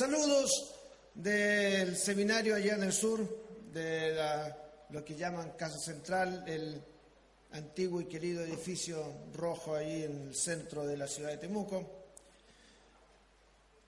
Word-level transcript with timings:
Saludos 0.00 0.74
del 1.12 1.94
seminario 1.94 2.54
allá 2.54 2.74
en 2.74 2.84
el 2.84 2.92
sur, 2.94 3.20
de 3.70 4.16
lo 4.88 5.04
que 5.04 5.14
llaman 5.14 5.52
Casa 5.58 5.78
Central, 5.78 6.42
el 6.46 6.82
antiguo 7.52 8.00
y 8.00 8.06
querido 8.06 8.42
edificio 8.42 9.04
rojo 9.34 9.74
ahí 9.74 10.04
en 10.04 10.28
el 10.28 10.34
centro 10.34 10.86
de 10.86 10.96
la 10.96 11.06
ciudad 11.06 11.28
de 11.28 11.36
Temuco. 11.36 12.04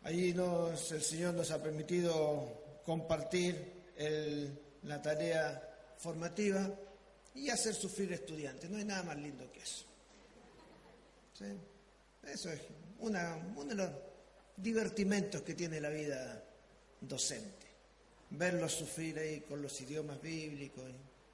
Allí 0.02 0.34
nos, 0.34 0.92
el 0.92 1.02
Señor 1.02 1.32
nos 1.32 1.50
ha 1.50 1.62
permitido 1.62 2.82
compartir 2.84 3.72
la 4.82 5.00
tarea 5.00 5.96
formativa 5.96 6.70
y 7.36 7.48
hacer 7.48 7.74
sufrir 7.74 8.12
estudiantes. 8.12 8.68
No 8.68 8.76
hay 8.76 8.84
nada 8.84 9.02
más 9.02 9.16
lindo 9.16 9.50
que 9.50 9.60
eso. 9.60 9.86
Eso 12.22 12.50
es 12.50 12.60
una, 12.98 13.34
los 13.74 14.11
divertimentos 14.56 15.42
que 15.42 15.54
tiene 15.54 15.80
la 15.80 15.90
vida 15.90 16.42
docente. 17.00 17.66
Verlos 18.30 18.72
sufrir 18.72 19.18
ahí 19.18 19.40
con 19.40 19.60
los 19.60 19.78
idiomas 19.80 20.20
bíblicos 20.20 20.84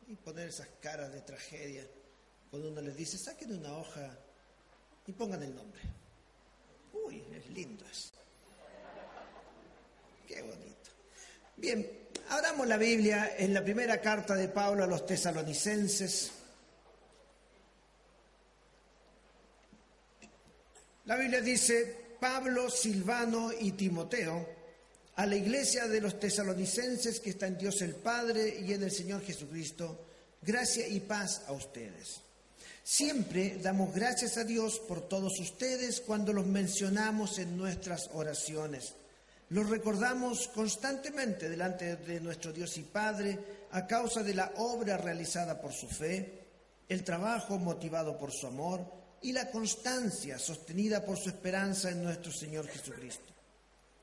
y, 0.09 0.13
y 0.13 0.17
poner 0.17 0.49
esas 0.49 0.69
caras 0.81 1.13
de 1.13 1.21
tragedia 1.21 1.85
cuando 2.51 2.69
uno 2.71 2.81
les 2.81 2.97
dice, 2.97 3.19
saquen 3.19 3.53
una 3.53 3.77
hoja 3.77 4.11
y 5.07 5.13
pongan 5.13 5.43
el 5.43 5.55
nombre. 5.55 5.81
Uy, 6.93 7.23
es 7.35 7.51
lindo 7.51 7.85
eso. 7.87 8.11
Qué 10.27 10.43
bonito. 10.43 10.91
Bien, 11.57 12.09
abramos 12.31 12.67
la 12.67 12.77
Biblia 12.77 13.35
en 13.37 13.53
la 13.53 13.63
primera 13.63 14.01
carta 14.01 14.35
de 14.35 14.49
Pablo 14.49 14.85
a 14.85 14.87
los 14.87 15.05
tesalonicenses. 15.05 16.33
La 21.05 21.17
Biblia 21.17 21.41
dice, 21.41 21.97
Pablo, 22.21 22.71
Silvano 22.71 23.51
y 23.59 23.73
Timoteo, 23.73 24.49
a 25.17 25.27
la 25.27 25.37
iglesia 25.37 25.89
de 25.89 26.01
los 26.01 26.19
tesalonicenses 26.21 27.21
que 27.21 27.31
está 27.31 27.47
en 27.47 27.59
Dios 27.59 27.83
el 27.83 27.95
Padre 27.95 28.61
y 28.61 28.73
en 28.73 28.83
el 28.83 28.91
Señor 28.91 29.23
Jesucristo, 29.23 30.05
gracia 30.43 30.87
y 30.87 31.01
paz 31.01 31.43
a 31.49 31.53
ustedes. 31.53 32.21
Siempre 32.83 33.59
damos 33.63 33.95
gracias 33.95 34.39
a 34.39 34.45
Dios 34.45 34.79
por 34.79 35.09
todos 35.09 35.39
ustedes 35.41 36.01
cuando 36.01 36.33
los 36.33 36.47
mencionamos 36.47 37.39
en 37.39 37.57
nuestras 37.57 38.11
oraciones 38.15 38.95
los 39.51 39.71
recordamos 39.71 40.49
constantemente 40.49 41.49
delante 41.49 41.97
de 41.97 42.21
nuestro 42.21 42.53
Dios 42.53 42.77
y 42.77 42.83
Padre 42.83 43.39
a 43.73 43.87
causa 43.87 44.23
de 44.23 44.35
la 44.35 44.53
obra 44.57 44.99
realizada 44.99 45.59
por 45.59 45.73
su 45.73 45.89
fe, 45.89 46.45
el 46.87 47.03
trabajo 47.03 47.59
motivado 47.59 48.19
por 48.19 48.31
su 48.31 48.47
amor 48.47 48.98
y 49.23 49.33
la 49.33 49.51
constancia 49.51 50.39
sostenida 50.39 51.05
por 51.05 51.17
su 51.17 51.29
esperanza 51.29 51.91
en 51.91 52.03
nuestro 52.03 52.33
Señor 52.33 52.67
Jesucristo. 52.69 53.33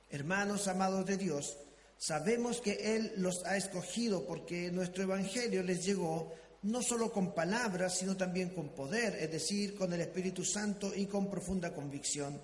Hermanos 0.10 0.68
amados 0.68 1.06
de 1.06 1.18
Dios, 1.18 1.58
sabemos 1.98 2.62
que 2.62 2.96
Él 2.96 3.14
los 3.18 3.44
ha 3.46 3.58
escogido 3.58 4.26
porque 4.26 4.72
nuestro 4.72 5.04
Evangelio 5.04 5.64
les 5.64 5.86
llegó 5.86 6.34
no 6.64 6.82
solo 6.82 7.12
con 7.12 7.34
palabras, 7.34 7.98
sino 7.98 8.18
también 8.18 8.50
con 8.50 8.70
poder, 8.70 9.16
es 9.16 9.32
decir, 9.32 9.76
con 9.76 9.94
el 9.94 10.02
Espíritu 10.02 10.44
Santo 10.44 10.94
y 10.96 11.06
con 11.06 11.30
profunda 11.30 11.74
convicción. 11.74 12.42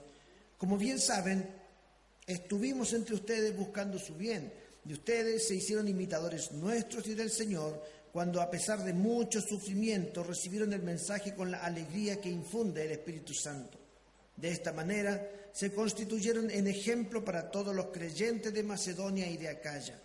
Como 0.57 0.77
bien 0.77 0.99
saben, 0.99 1.61
Estuvimos 2.27 2.93
entre 2.93 3.15
ustedes 3.15 3.55
buscando 3.55 3.97
su 3.99 4.15
bien, 4.15 4.53
y 4.85 4.93
ustedes 4.93 5.47
se 5.47 5.55
hicieron 5.55 5.87
imitadores 5.87 6.51
nuestros 6.53 7.05
y 7.07 7.13
del 7.13 7.29
Señor, 7.29 7.83
cuando 8.11 8.41
a 8.41 8.49
pesar 8.49 8.83
de 8.83 8.93
mucho 8.93 9.41
sufrimiento 9.41 10.23
recibieron 10.23 10.73
el 10.73 10.83
mensaje 10.83 11.33
con 11.33 11.49
la 11.49 11.63
alegría 11.63 12.19
que 12.19 12.29
infunde 12.29 12.83
el 12.83 12.91
Espíritu 12.91 13.33
Santo. 13.33 13.79
De 14.35 14.51
esta 14.51 14.73
manera 14.73 15.29
se 15.53 15.71
constituyeron 15.71 16.49
en 16.51 16.67
ejemplo 16.67 17.23
para 17.23 17.49
todos 17.49 17.75
los 17.75 17.87
creyentes 17.87 18.53
de 18.53 18.63
Macedonia 18.63 19.29
y 19.29 19.37
de 19.37 19.49
Acaya. 19.49 19.99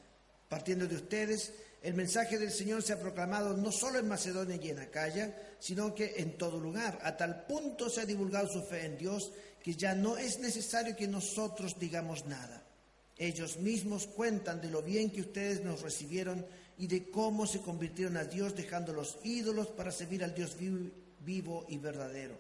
Partiendo 0.49 0.87
de 0.87 0.97
ustedes, 0.97 1.53
el 1.83 1.95
mensaje 1.95 2.39
del 2.39 2.51
Señor 2.51 2.83
se 2.83 2.93
ha 2.93 3.01
proclamado 3.01 3.57
no 3.57 3.73
solo 3.73 3.99
en 3.99 4.09
Macedonia 4.09 4.59
y 4.61 4.71
en 4.71 4.79
Acaya, 4.79 5.37
sino 5.59 5.95
que 5.95 6.15
en 6.19 6.37
todo 6.37 6.61
lugar. 6.61 6.99
A 7.03 7.17
tal 7.17 7.45
punto 7.47 7.89
se 7.91 8.03
ha 8.03 8.07
divulgado 8.07 8.49
su 8.49 8.63
fe 8.63 8.87
en 8.87 8.99
Dios 8.99 9.33
que 9.63 9.75
ya 9.75 9.95
no 9.95 10.17
es 10.17 10.39
necesario 10.39 10.95
que 10.95 11.09
nosotros 11.09 11.77
digamos 11.79 12.27
nada. 12.27 12.63
Ellos 13.17 13.57
mismos 13.57 14.07
cuentan 14.07 14.61
de 14.61 14.71
lo 14.71 14.83
bien 14.83 15.11
que 15.11 15.23
ustedes 15.23 15.63
nos 15.63 15.81
recibieron 15.81 16.47
y 16.79 16.87
de 16.87 17.11
cómo 17.11 17.47
se 17.47 17.61
convirtieron 17.61 18.17
a 18.17 18.25
Dios 18.25 18.55
dejando 18.55 18.93
los 18.93 19.19
ídolos 19.25 19.69
para 19.69 19.91
servir 19.91 20.23
al 20.23 20.35
Dios 20.35 20.57
vivo 21.21 21.67
y 21.69 21.79
verdadero. 21.79 22.39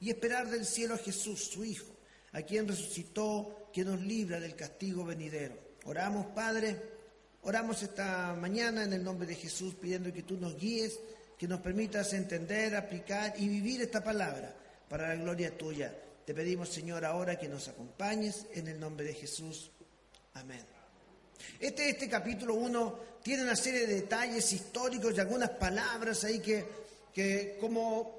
Y 0.00 0.10
esperar 0.10 0.48
del 0.48 0.64
cielo 0.64 0.94
a 0.94 0.98
Jesús, 0.98 1.44
su 1.44 1.64
Hijo, 1.64 1.86
a 2.32 2.42
quien 2.42 2.68
resucitó, 2.68 3.68
que 3.72 3.84
nos 3.84 4.00
libra 4.00 4.40
del 4.40 4.54
castigo 4.54 5.04
venidero. 5.04 5.54
Oramos, 5.84 6.26
Padre, 6.28 6.76
oramos 7.42 7.82
esta 7.82 8.34
mañana 8.34 8.84
en 8.84 8.92
el 8.92 9.04
nombre 9.04 9.26
de 9.26 9.34
Jesús, 9.34 9.74
pidiendo 9.74 10.12
que 10.12 10.22
tú 10.22 10.36
nos 10.36 10.56
guíes, 10.56 10.98
que 11.38 11.48
nos 11.48 11.60
permitas 11.60 12.12
entender, 12.12 12.74
aplicar 12.74 13.34
y 13.38 13.48
vivir 13.48 13.82
esta 13.82 14.02
palabra 14.02 14.54
para 14.88 15.08
la 15.08 15.16
gloria 15.16 15.56
tuya. 15.56 15.94
Te 16.24 16.34
pedimos, 16.34 16.68
Señor, 16.68 17.04
ahora 17.04 17.38
que 17.38 17.48
nos 17.48 17.68
acompañes 17.68 18.46
en 18.54 18.68
el 18.68 18.78
nombre 18.78 19.06
de 19.06 19.14
Jesús. 19.14 19.70
Amén. 20.34 20.77
Este, 21.60 21.90
este 21.90 22.08
capítulo 22.08 22.54
1 22.54 23.00
tiene 23.22 23.42
una 23.42 23.56
serie 23.56 23.86
de 23.86 23.94
detalles 23.94 24.52
históricos 24.52 25.14
y 25.16 25.20
algunas 25.20 25.50
palabras 25.50 26.24
ahí 26.24 26.38
que, 26.40 26.64
que 27.12 27.56
como 27.60 28.18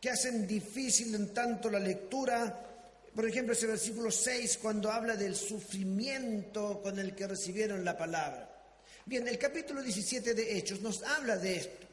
que 0.00 0.10
hacen 0.10 0.46
difícil 0.46 1.14
en 1.14 1.32
tanto 1.32 1.70
la 1.70 1.78
lectura. 1.78 2.68
Por 3.14 3.28
ejemplo, 3.28 3.52
ese 3.52 3.66
versículo 3.66 4.10
6 4.10 4.58
cuando 4.60 4.90
habla 4.90 5.16
del 5.16 5.36
sufrimiento 5.36 6.80
con 6.82 6.98
el 6.98 7.14
que 7.14 7.28
recibieron 7.28 7.84
la 7.84 7.96
palabra. 7.96 8.48
Bien, 9.04 9.26
el 9.28 9.38
capítulo 9.38 9.82
17 9.82 10.34
de 10.34 10.56
Hechos 10.58 10.80
nos 10.80 11.02
habla 11.02 11.36
de 11.36 11.56
esto. 11.56 11.86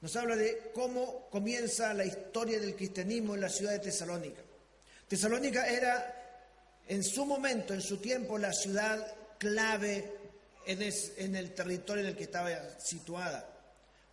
Nos 0.00 0.14
habla 0.16 0.36
de 0.36 0.70
cómo 0.74 1.28
comienza 1.30 1.94
la 1.94 2.04
historia 2.04 2.60
del 2.60 2.76
cristianismo 2.76 3.34
en 3.34 3.40
la 3.40 3.48
ciudad 3.48 3.72
de 3.72 3.78
Tesalónica. 3.78 4.42
Tesalónica 5.08 5.66
era 5.66 6.82
en 6.88 7.02
su 7.02 7.24
momento, 7.24 7.72
en 7.74 7.80
su 7.80 7.98
tiempo, 7.98 8.38
la 8.38 8.52
ciudad 8.52 9.06
clave 9.38 10.16
en, 10.66 11.36
el 11.36 11.54
territorio 11.54 12.02
en 12.02 12.10
el 12.10 12.16
que 12.16 12.24
estaba 12.24 12.50
situada. 12.78 13.48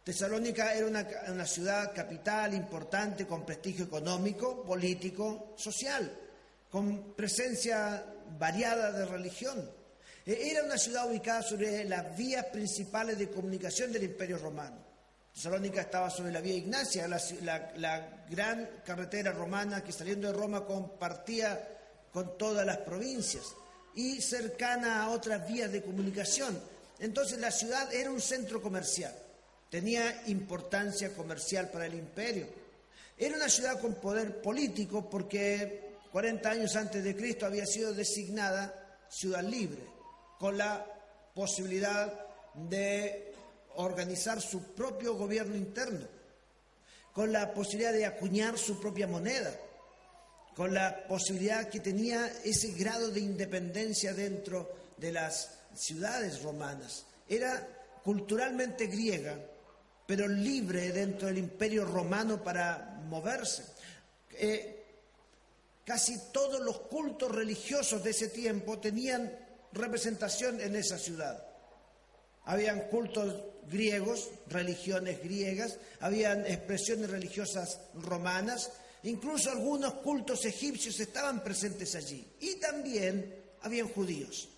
Tesalónica 0.03 0.73
era 0.73 0.85
una, 0.85 1.45
ciudad 1.45 1.94
capital 1.94 2.53
importante 2.53 3.25
con 3.25 3.45
prestigio 3.45 3.85
económico, 3.85 4.63
político, 4.63 5.53
social, 5.57 6.12
con 6.69 7.13
presencia 7.13 8.06
variada 8.38 8.91
de 8.91 9.06
religión. 9.06 9.69
E, 10.25 10.51
era 10.51 10.63
una 10.63 10.78
ciudad 10.78 11.09
ubicada 11.09 11.41
sobre 11.41 11.85
las 11.85 12.16
vías 12.17 12.45
principales 12.47 13.17
de 13.17 13.29
comunicación 13.29 13.91
del 13.91 14.03
Imperio 14.03 14.38
Romano. 14.38 14.78
Tesalónica 15.33 15.81
estaba 15.81 16.09
sobre 16.09 16.31
la 16.31 16.41
vía 16.41 16.56
Ignacia, 16.56 17.07
la, 17.07 18.09
gran 18.29 18.69
carretera 18.85 19.31
romana 19.31 19.83
que 19.83 19.91
saliendo 19.91 20.28
de 20.28 20.38
Roma 20.38 20.66
compartía 20.66 21.59
con 22.12 22.38
todas 22.38 22.66
las 22.66 22.78
provincias 22.79 23.44
y 23.95 24.21
cercana 24.21 25.03
a 25.03 25.09
otras 25.09 25.47
vías 25.47 25.71
de 25.71 25.83
comunicación. 25.83 26.59
Entonces 26.99 27.39
la 27.39 27.51
ciudad 27.51 27.93
era 27.93 28.11
un 28.11 28.21
centro 28.21 28.61
comercial, 28.61 29.13
tenía 29.69 30.23
importancia 30.27 31.13
comercial 31.13 31.69
para 31.69 31.85
el 31.85 31.95
imperio. 31.95 32.47
Era 33.17 33.35
una 33.35 33.49
ciudad 33.49 33.79
con 33.79 33.95
poder 33.95 34.41
político 34.41 35.09
porque 35.09 35.97
40 36.11 36.49
años 36.49 36.75
antes 36.75 37.03
de 37.03 37.15
Cristo 37.15 37.45
había 37.45 37.65
sido 37.65 37.93
designada 37.93 38.99
ciudad 39.09 39.43
libre, 39.43 39.81
con 40.39 40.57
la 40.57 40.85
posibilidad 41.33 42.11
de 42.53 43.33
organizar 43.75 44.41
su 44.41 44.73
propio 44.73 45.15
gobierno 45.15 45.55
interno, 45.55 46.07
con 47.11 47.31
la 47.31 47.53
posibilidad 47.53 47.93
de 47.93 48.05
acuñar 48.05 48.57
su 48.57 48.79
propia 48.79 49.07
moneda, 49.07 49.53
con 50.55 50.73
la 50.73 51.07
posibilidad 51.07 51.69
que 51.69 51.79
tenía 51.79 52.31
ese 52.43 52.71
grado 52.71 53.09
de 53.09 53.19
independencia 53.19 54.13
dentro 54.13 54.71
de 54.97 55.11
las 55.11 55.49
ciudades 55.75 56.41
romanas. 56.44 57.05
Era 57.27 57.67
culturalmente 58.03 58.88
griega, 58.88 59.38
pero 60.05 60.27
libre 60.27 60.91
dentro 60.91 61.27
del 61.27 61.39
imperio 61.39 61.85
romano 61.85 62.44
para 62.44 63.01
moverse. 63.07 63.63
Eh, 64.33 64.83
casi 65.85 66.31
todos 66.31 66.61
los 66.61 66.81
cultos 66.81 67.33
religiosos 67.33 68.03
de 68.03 68.11
ese 68.11 68.29
tiempo 68.29 68.79
tenían 68.79 69.31
representación 69.71 70.61
en 70.61 70.75
esa 70.75 70.97
ciudad. 70.97 71.47
Habían 72.45 72.81
cultos 72.89 73.44
griegos, 73.69 74.29
religiones 74.47 75.23
griegas, 75.23 75.77
habían 75.99 76.45
expresiones 76.45 77.09
religiosas 77.09 77.79
romanas, 77.95 78.71
incluso 79.03 79.51
algunos 79.51 79.95
cultos 79.95 80.45
egipcios 80.45 81.00
estaban 81.00 81.44
presentes 81.44 81.95
allí. 81.95 82.25
Y 82.39 82.55
también 82.55 83.35
habían 83.61 83.89
judíos 83.89 84.50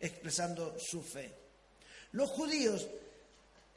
expresando 0.00 0.76
su 0.78 1.02
fe. 1.02 1.32
Los 2.12 2.30
judíos 2.30 2.86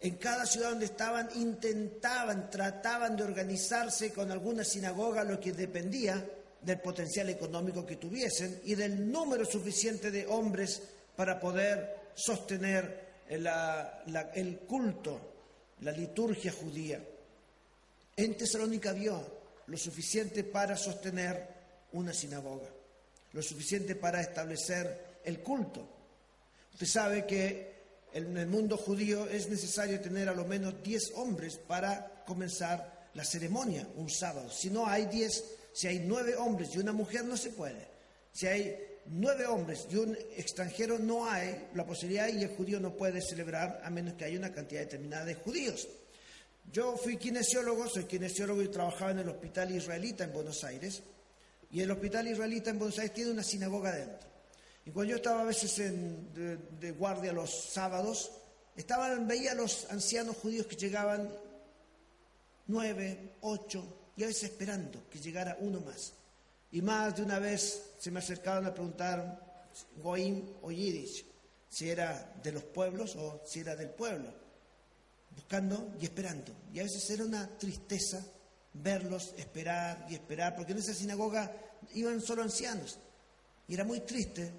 en 0.02 0.16
cada 0.16 0.46
ciudad 0.46 0.70
donde 0.70 0.86
estaban 0.86 1.30
intentaban, 1.36 2.50
trataban 2.50 3.18
de 3.18 3.24
organizarse 3.24 4.14
con 4.14 4.32
alguna 4.32 4.64
sinagoga, 4.64 5.24
lo 5.24 5.40
que 5.40 5.52
dependía 5.52 6.26
del 6.62 6.80
potencial 6.80 7.30
económico 7.30 7.86
que 7.86 7.98
tuviesen 7.98 8.62
y 8.66 8.76
del 8.76 9.12
número 9.12 9.46
suficiente 9.46 10.12
de 10.12 10.26
hombres 10.28 10.82
para 11.16 11.40
poder 11.40 12.12
sostener 12.16 13.10
el 13.28 14.60
culto, 14.68 15.20
la 15.82 15.92
liturgia 15.92 16.52
judía. 16.52 17.02
En 18.16 18.38
Tesalónica 18.38 18.94
vio 18.94 19.39
lo 19.70 19.78
suficiente 19.78 20.44
para 20.44 20.76
sostener 20.76 21.48
una 21.94 22.14
sinagoga, 22.14 22.70
lo 23.34 23.42
suficiente 23.42 23.96
para 23.96 24.22
establecer 24.22 25.20
el 25.24 25.40
culto. 25.40 25.88
Usted 26.74 26.88
sabe 26.88 27.26
que 27.26 27.80
en 28.14 28.36
el 28.36 28.48
mundo 28.48 28.78
judío 28.78 29.28
es 29.28 29.48
necesario 29.48 30.00
tener 30.02 30.28
a 30.28 30.34
lo 30.34 30.46
menos 30.46 30.82
10 30.82 31.14
hombres 31.16 31.58
para 31.58 32.24
comenzar 32.26 33.10
la 33.14 33.24
ceremonia 33.24 33.88
un 33.96 34.10
sábado. 34.10 34.50
Si 34.50 34.70
no 34.70 34.88
hay 34.88 35.06
10, 35.06 35.44
si 35.74 35.88
hay 35.88 36.00
9 36.00 36.36
hombres 36.36 36.70
y 36.74 36.80
una 36.80 36.92
mujer, 36.92 37.26
no 37.26 37.38
se 37.38 37.52
puede. 37.52 37.88
Si 38.32 38.48
hay 38.48 38.90
nueve 39.12 39.46
hombres 39.46 39.88
y 39.90 39.96
un 39.96 40.16
extranjero, 40.38 41.00
no 41.00 41.30
hay 41.30 41.70
la 41.74 41.86
posibilidad 41.86 42.28
y 42.28 42.44
el 42.44 42.50
judío 42.50 42.80
no 42.80 42.96
puede 42.96 43.22
celebrar 43.22 43.82
a 43.84 43.90
menos 43.90 44.14
que 44.14 44.26
haya 44.26 44.38
una 44.38 44.54
cantidad 44.54 44.82
determinada 44.82 45.26
de 45.26 45.36
judíos. 45.36 45.88
Yo 46.72 46.96
fui 46.98 47.18
kinesiólogo, 47.18 47.88
soy 47.88 48.06
kinesiólogo 48.06 48.62
y 48.62 48.68
trabajaba 48.68 49.12
en 49.12 49.20
el 49.20 49.30
hospital 49.30 49.72
israelita 49.72 50.24
en 50.24 50.34
Buenos 50.34 50.64
Aires. 50.64 51.02
Y 51.72 51.82
el 51.82 51.90
hospital 51.92 52.28
israelita 52.28 52.70
en 52.70 52.80
Buenos 52.80 52.98
Aires 53.00 53.14
tiene 53.14 53.32
una 53.32 53.44
sinagoga 53.44 53.92
dentro. 53.92 54.28
Y 54.86 54.92
cuando 54.92 55.12
yo 55.12 55.18
estaba 55.18 55.42
a 55.42 55.46
veces 55.46 55.76
de, 55.78 56.92
guardia 56.92 57.34
los 57.34 57.52
sábados, 57.52 58.32
estaban, 58.76 59.28
veía 59.28 59.52
a 59.52 59.56
los 59.56 59.90
ancianos 59.92 60.38
judíos 60.38 60.68
que 60.68 60.76
llegaban 60.76 61.30
nueve, 62.68 63.34
ocho, 63.42 64.12
y 64.16 64.24
a 64.24 64.28
veces 64.28 64.52
esperando 64.52 65.08
que 65.10 65.20
llegara 65.20 65.58
uno 65.60 65.80
más. 65.82 66.14
Y 66.72 66.82
más 66.82 67.16
de 67.16 67.24
una 67.24 67.40
vez 67.40 67.94
se 67.98 68.12
me 68.12 68.20
acercaron 68.20 68.66
a 68.66 68.74
preguntar, 68.74 69.68
Goim 69.98 70.44
o 70.62 70.72
Yiddish, 70.72 71.26
si 71.68 71.90
era 71.90 72.34
de 72.44 72.52
los 72.52 72.64
pueblos 72.64 73.16
o 73.16 73.42
si 73.46 73.60
era 73.60 73.76
del 73.76 73.90
pueblo 73.90 74.49
buscando 75.36 75.96
y 76.00 76.06
esperando. 76.06 76.54
Y 76.74 76.80
a 76.80 76.84
veces 76.84 77.10
era 77.10 77.24
una 77.24 77.48
tristeza 77.58 78.24
verlos 78.74 79.34
esperar 79.38 80.06
y 80.10 80.16
esperar, 80.16 80.56
porque 80.56 80.72
en 80.72 80.80
esa 80.80 80.94
sinagoga 80.94 81.52
iban 81.94 82.22
solo 82.22 82.44
ancianos. 82.44 82.98
Y 83.68 83.74
era 83.74 83.84
muy 83.84 84.02
triste 84.02 84.52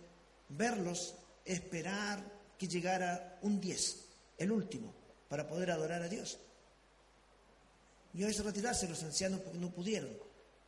verlos 0.48 1.14
esperar 1.44 2.22
que 2.58 2.68
llegara 2.68 3.38
un 3.42 3.60
diez, 3.60 3.96
el 4.38 4.52
último, 4.52 4.92
para 5.28 5.46
poder 5.46 5.70
adorar 5.70 6.02
a 6.02 6.08
Dios. 6.08 6.38
Y 8.12 8.22
a 8.22 8.26
veces 8.26 8.44
retirarse 8.44 8.88
los 8.88 9.02
ancianos 9.02 9.40
porque 9.40 9.58
no 9.58 9.70
pudieron. 9.70 10.10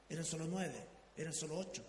Eran 0.08 0.24
solo 0.24 0.46
nueve, 0.46 0.86
eran 1.16 1.32
solo 1.32 1.58
ocho. 1.58 1.82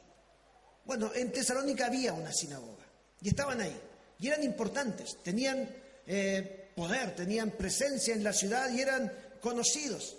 Bueno, 0.86 1.14
en 1.14 1.32
Tesalónica 1.32 1.86
había 1.86 2.14
una 2.14 2.32
sinagoga 2.32 2.84
y 3.22 3.30
estaban 3.30 3.62
ahí. 3.62 3.80
Y 4.20 4.28
eran 4.28 4.44
importantes, 4.44 5.18
tenían 5.24 5.70
eh, 6.06 6.63
poder, 6.76 7.16
tenían 7.16 7.52
presencia 7.52 8.14
en 8.14 8.24
la 8.24 8.34
ciudad 8.34 8.70
y 8.72 8.82
eran 8.82 9.12
conocidos. 9.42 10.16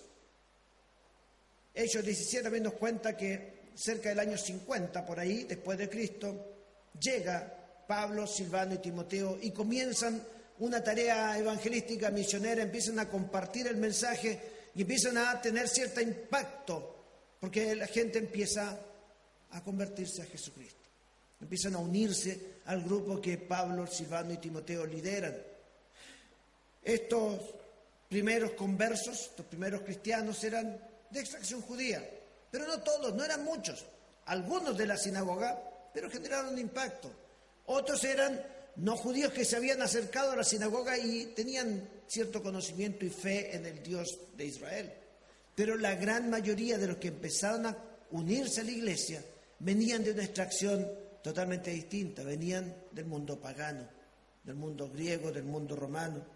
Hechos 1.74 2.04
17 2.04 2.44
también 2.44 2.64
nos 2.64 2.74
cuenta 2.74 3.16
que 3.16 3.70
cerca 3.74 4.08
del 4.08 4.20
año 4.20 4.38
50, 4.38 5.04
por 5.04 5.18
ahí, 5.18 5.44
después 5.44 5.76
de 5.76 5.88
Cristo, 5.88 6.54
llega 7.00 7.82
Pablo, 7.86 8.26
Silvano 8.26 8.74
y 8.74 8.78
Timoteo 8.78 9.38
y 9.40 9.50
comienzan 9.50 10.22
una 10.60 10.82
tarea 10.82 11.36
evangelística 11.36 12.10
misionera, 12.10 12.62
empiezan 12.62 12.98
a 13.00 13.08
compartir 13.08 13.66
el 13.66 13.76
mensaje 13.76 14.40
y 14.74 14.82
empiezan 14.82 15.18
a 15.18 15.40
tener 15.40 15.68
cierto 15.68 16.00
impacto, 16.00 16.96
porque 17.40 17.74
la 17.74 17.86
gente 17.86 18.18
empieza 18.18 18.78
a 19.50 19.62
convertirse 19.62 20.22
a 20.22 20.26
Jesucristo. 20.26 20.88
Empiezan 21.40 21.74
a 21.74 21.78
unirse 21.78 22.54
al 22.66 22.82
grupo 22.82 23.20
que 23.20 23.36
Pablo, 23.38 23.86
Silvano 23.86 24.32
y 24.32 24.38
Timoteo 24.38 24.86
lideran. 24.86 25.34
Estos 26.84 27.40
primeros 28.08 28.52
conversos, 28.52 29.22
estos 29.22 29.46
primeros 29.46 29.80
cristianos 29.80 30.44
eran 30.44 30.78
de 31.10 31.20
extracción 31.20 31.62
judía, 31.62 32.06
pero 32.50 32.66
no 32.66 32.80
todos, 32.82 33.14
no 33.14 33.24
eran 33.24 33.42
muchos. 33.42 33.84
Algunos 34.26 34.76
de 34.76 34.86
la 34.86 34.96
sinagoga, 34.96 35.58
pero 35.92 36.10
generaron 36.10 36.58
impacto. 36.58 37.10
Otros 37.66 38.04
eran 38.04 38.40
no 38.76 38.96
judíos 38.96 39.32
que 39.32 39.44
se 39.44 39.56
habían 39.56 39.80
acercado 39.80 40.32
a 40.32 40.36
la 40.36 40.44
sinagoga 40.44 40.98
y 40.98 41.26
tenían 41.26 41.88
cierto 42.06 42.42
conocimiento 42.42 43.06
y 43.06 43.10
fe 43.10 43.56
en 43.56 43.64
el 43.64 43.82
Dios 43.82 44.18
de 44.36 44.46
Israel. 44.46 44.92
Pero 45.54 45.76
la 45.78 45.94
gran 45.94 46.28
mayoría 46.28 46.76
de 46.76 46.88
los 46.88 46.96
que 46.98 47.08
empezaron 47.08 47.66
a 47.66 47.76
unirse 48.10 48.60
a 48.60 48.64
la 48.64 48.72
iglesia 48.72 49.24
venían 49.60 50.04
de 50.04 50.12
una 50.12 50.24
extracción 50.24 50.86
totalmente 51.22 51.70
distinta, 51.70 52.22
venían 52.22 52.74
del 52.90 53.06
mundo 53.06 53.40
pagano, 53.40 53.88
del 54.42 54.56
mundo 54.56 54.90
griego, 54.90 55.32
del 55.32 55.44
mundo 55.44 55.74
romano 55.76 56.33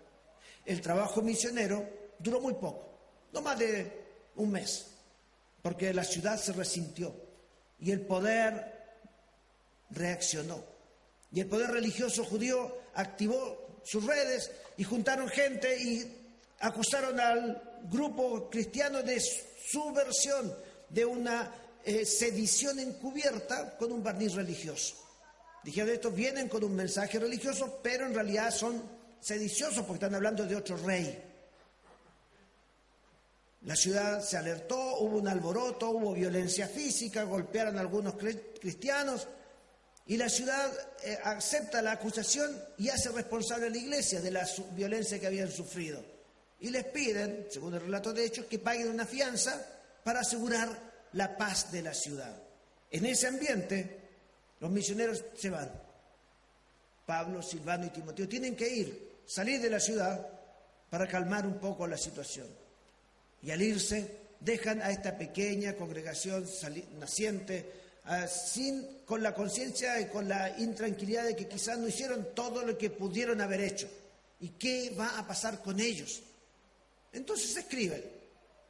el 0.69 0.83
trabajo 0.83 1.23
misionero 1.23 1.89
duró 2.19 2.41
muy 2.43 2.53
poco, 2.53 3.27
no 3.33 3.41
más 3.41 3.59
de 3.59 3.91
un 4.37 4.51
mes, 4.51 4.87
porque 5.63 5.95
la 5.95 6.05
ciudad 6.05 6.39
se 6.39 6.53
resintió 6.53 7.15
y 7.79 7.91
el 7.91 8.03
poder 8.03 8.75
reaccionó. 9.91 10.63
Y 11.33 11.41
el 11.41 11.47
poder 11.47 11.71
religioso 11.71 12.23
judío 12.23 12.83
activó 12.95 13.81
sus 13.83 14.05
redes 14.05 14.51
y 14.77 14.85
juntaron 14.85 15.29
gente 15.29 15.83
y 15.83 16.37
acusaron 16.61 17.19
al 17.19 17.81
grupo 17.91 18.51
cristiano 18.51 19.03
de 19.03 19.21
subversión, 19.21 20.55
de 20.91 21.05
una 21.07 21.51
eh, 21.83 22.05
sedición 22.05 22.79
encubierta 22.79 23.75
con 23.79 23.91
un 23.91 24.03
barniz 24.03 24.35
religioso. 24.35 24.97
Dijeron, 25.65 25.95
estos 25.95 26.15
vienen 26.15 26.49
con 26.49 26.63
un 26.63 26.75
mensaje 26.75 27.19
religioso, 27.19 27.81
pero 27.83 28.05
en 28.05 28.15
realidad 28.15 28.51
son 28.51 28.98
sediciosos 29.21 29.85
porque 29.85 30.05
están 30.05 30.15
hablando 30.15 30.45
de 30.45 30.57
otro 30.57 30.77
rey. 30.77 31.25
La 33.63 33.75
ciudad 33.75 34.23
se 34.23 34.37
alertó, 34.37 34.99
hubo 34.99 35.19
un 35.19 35.29
alboroto, 35.29 35.91
hubo 35.91 36.15
violencia 36.15 36.69
física, 36.69 37.25
golpearon 37.25 37.77
a 37.77 37.81
algunos 37.81 38.15
cristianos 38.61 39.27
y 40.07 40.17
la 40.17 40.29
ciudad 40.29 40.73
eh, 41.05 41.19
acepta 41.23 41.83
la 41.83 41.93
acusación 41.93 42.57
y 42.79 42.89
hace 42.89 43.11
responsable 43.11 43.67
a 43.67 43.71
la 43.71 43.77
iglesia 43.77 44.21
de 44.21 44.31
la 44.31 44.49
violencia 44.73 45.19
que 45.19 45.27
habían 45.27 45.51
sufrido. 45.51 46.03
Y 46.61 46.71
les 46.71 46.85
piden, 46.85 47.47
según 47.51 47.75
el 47.75 47.83
relato 47.83 48.13
de 48.13 48.25
hechos, 48.25 48.47
que 48.47 48.59
paguen 48.59 48.89
una 48.89 49.05
fianza 49.05 49.65
para 50.03 50.21
asegurar 50.21 50.71
la 51.13 51.37
paz 51.37 51.71
de 51.71 51.83
la 51.83 51.93
ciudad. 51.93 52.35
En 52.91 53.05
ese 53.05 53.27
ambiente, 53.27 54.01
los 54.61 54.71
misioneros 54.71 55.23
se 55.37 55.51
van. 55.51 55.71
Pablo, 57.05 57.43
Silvano 57.43 57.87
y 57.87 57.91
Timoteo 57.91 58.29
tienen 58.29 58.57
que 58.57 58.69
ir 58.69 59.08
salir 59.29 59.61
de 59.61 59.69
la 59.69 59.79
ciudad 59.79 60.27
para 60.89 61.07
calmar 61.07 61.47
un 61.47 61.59
poco 61.59 61.87
la 61.87 61.99
situación. 61.99 62.47
Y 63.43 63.51
al 63.51 63.61
irse, 63.61 64.11
dejan 64.41 64.81
a 64.81 64.91
esta 64.91 65.19
pequeña 65.19 65.75
congregación 65.75 66.47
naciente 66.99 67.71
ah, 68.07 68.27
sin, 68.27 69.03
con 69.05 69.23
la 69.23 69.35
conciencia 69.35 70.01
y 70.01 70.07
con 70.07 70.29
la 70.29 70.59
intranquilidad 70.59 71.25
de 71.25 71.37
que 71.37 71.47
quizás 71.47 71.79
no 71.79 71.87
hicieron 71.87 72.29
todo 72.35 72.65
lo 72.65 72.79
que 72.79 72.89
pudieron 72.89 73.43
haber 73.43 73.61
hecho. 73.61 73.89
¿Y 74.41 74.51
qué 74.51 74.95
va 74.99 75.19
a 75.19 75.27
pasar 75.27 75.61
con 75.61 75.79
ellos? 75.79 76.23
Entonces 77.13 77.55
escriben. 77.55 78.03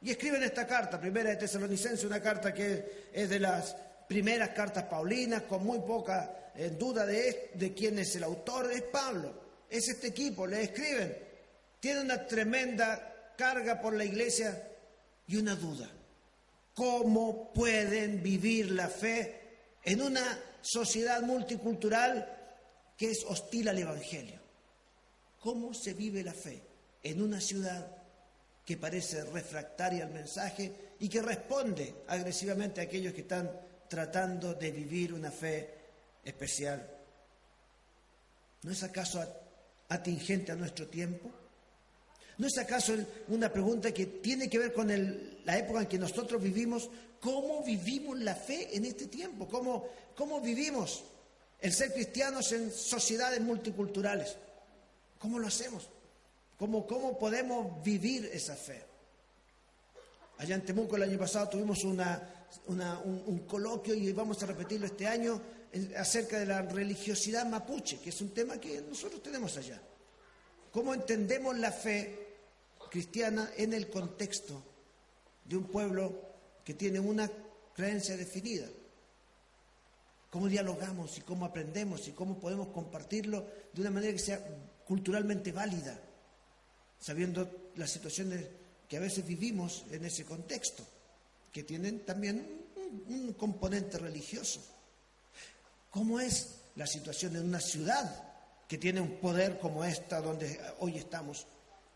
Y 0.01 0.11
escriben 0.11 0.43
esta 0.43 0.67
carta, 0.67 0.99
primera 0.99 1.29
de 1.29 1.37
Tesalonicense, 1.37 2.05
una 2.05 2.21
carta 2.21 2.53
que 2.53 3.09
es 3.13 3.29
de 3.29 3.39
las 3.39 3.75
primeras 4.07 4.49
cartas 4.49 4.85
paulinas, 4.85 5.43
con 5.43 5.63
muy 5.63 5.79
poca 5.79 6.51
eh, 6.55 6.69
duda 6.77 7.05
de, 7.05 7.51
de 7.53 7.73
quién 7.73 7.99
es 7.99 8.13
el 8.15 8.23
autor, 8.23 8.71
es 8.71 8.81
Pablo 8.81 9.48
es 9.69 9.87
este 9.87 10.07
equipo, 10.07 10.47
le 10.47 10.63
escriben, 10.63 11.15
tiene 11.79 12.01
una 12.01 12.25
tremenda 12.25 13.33
carga 13.37 13.79
por 13.79 13.93
la 13.95 14.03
iglesia 14.03 14.67
y 15.27 15.37
una 15.37 15.55
duda. 15.55 15.89
¿Cómo 16.73 17.53
pueden 17.53 18.23
vivir 18.23 18.71
la 18.71 18.87
fe 18.87 19.39
en 19.83 20.01
una 20.01 20.39
sociedad 20.61 21.21
multicultural 21.21 22.37
que 22.97 23.11
es 23.11 23.23
hostil 23.27 23.69
al 23.69 23.77
Evangelio? 23.77 24.39
¿Cómo 25.39 25.73
se 25.73 25.93
vive 25.93 26.23
la 26.23 26.33
fe 26.33 26.61
en 27.03 27.21
una 27.21 27.39
ciudad 27.39 27.95
que 28.65 28.77
parece 28.77 29.23
refractaria 29.25 30.03
al 30.03 30.11
mensaje 30.11 30.73
y 30.99 31.07
que 31.07 31.21
responde 31.21 32.03
agresivamente 32.07 32.81
a 32.81 32.85
aquellos 32.85 33.13
que 33.13 33.21
están 33.21 33.49
tratando 33.87 34.53
de 34.53 34.71
vivir 34.71 35.13
una 35.13 35.31
fe 35.31 35.73
especial? 36.23 36.85
¿No 38.63 38.71
es 38.71 38.83
acaso 38.83 39.21
atingente 39.89 40.51
a 40.51 40.55
nuestro 40.55 40.87
tiempo? 40.87 41.29
¿No 42.37 42.47
es 42.47 42.57
acaso 42.57 42.93
una 43.27 43.51
pregunta 43.51 43.93
que 43.93 44.05
tiene 44.05 44.49
que 44.49 44.57
ver 44.57 44.73
con 44.73 44.87
la 45.43 45.57
época 45.57 45.81
en 45.81 45.87
que 45.87 45.99
nosotros 45.99 46.41
vivimos? 46.41 46.89
¿Cómo 47.19 47.63
vivimos 47.63 48.17
la 48.19 48.33
fe 48.33 48.75
en 48.75 48.85
este 48.85 49.07
tiempo? 49.07 49.47
¿Cómo, 49.47 49.89
cómo 50.15 50.39
vivimos 50.39 51.03
el 51.59 51.73
ser 51.73 51.93
cristianos 51.93 52.51
en 52.53 52.71
sociedades 52.71 53.41
multiculturales? 53.41 54.37
¿Cómo 55.17 55.37
lo 55.37 55.47
hacemos? 55.47 55.89
¿Cómo, 56.57 56.87
¿Cómo 56.87 57.19
podemos 57.19 57.83
vivir 57.83 58.29
esa 58.31 58.55
fe? 58.55 58.85
Allá 60.39 60.55
en 60.55 60.63
Temuco 60.63 60.95
el 60.95 61.03
año 61.03 61.19
pasado 61.19 61.49
tuvimos 61.49 61.83
una, 61.83 62.47
un, 63.03 63.39
coloquio 63.39 63.93
y 63.93 64.13
vamos 64.13 64.41
a 64.41 64.45
repetirlo 64.45 64.85
este 64.85 65.05
año 65.05 65.41
acerca 65.97 66.39
de 66.39 66.45
la 66.45 66.61
religiosidad 66.61 67.45
mapuche, 67.45 67.99
que 67.99 68.09
es 68.09 68.21
un 68.21 68.29
tema 68.29 68.57
que 68.57 68.81
nosotros 68.81 69.21
tenemos 69.21 69.57
allá. 69.57 69.81
¿Cómo 70.71 70.93
entendemos 70.93 71.57
la 71.57 71.73
fe 71.73 72.37
cristiana 72.89 73.51
en 73.57 73.73
el 73.73 73.89
contexto 73.89 74.63
de 75.43 75.57
un 75.57 75.65
pueblo 75.65 76.21
que 76.63 76.73
tiene 76.73 77.01
una 77.01 77.29
creencia 77.75 78.15
definida? 78.15 78.67
¿Cómo 80.29 80.47
dialogamos 80.47 81.17
y 81.17 81.21
cómo 81.21 81.45
aprendemos 81.45 82.07
y 82.07 82.13
cómo 82.13 82.39
podemos 82.39 82.69
compartirlo 82.69 83.45
de 83.73 83.81
una 83.81 83.91
manera 83.91 84.13
que 84.13 84.19
sea 84.19 84.41
culturalmente 84.85 85.51
válida, 85.51 85.99
sabiendo 86.97 87.71
las 87.75 87.89
situaciones 87.89 88.45
que 88.89 88.97
a 88.97 88.99
veces 88.99 89.23
vivimos 89.25 89.85
en 89.91 90.03
ese 90.03 90.25
contexto, 90.25 90.83
que 91.53 91.63
tienen 91.63 91.99
también 92.05 92.65
un, 93.07 93.33
componente 93.33 93.99
religioso. 93.99 94.61
¿Cómo 95.91 96.19
es 96.19 96.55
la 96.75 96.87
situación 96.87 97.35
en 97.35 97.45
una 97.45 97.61
ciudad 97.61 98.23
que 98.67 98.79
tiene 98.79 98.99
un 98.99 99.19
poder 99.19 99.59
como 99.59 99.85
esta 99.85 100.19
donde 100.19 100.59
hoy 100.79 100.97
estamos? 100.97 101.45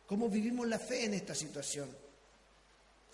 ¿Cómo 0.06 0.30
vivimos 0.30 0.68
la 0.68 0.78
fe 0.78 1.06
en 1.06 1.16
esta 1.16 1.34
situación? 1.34 1.90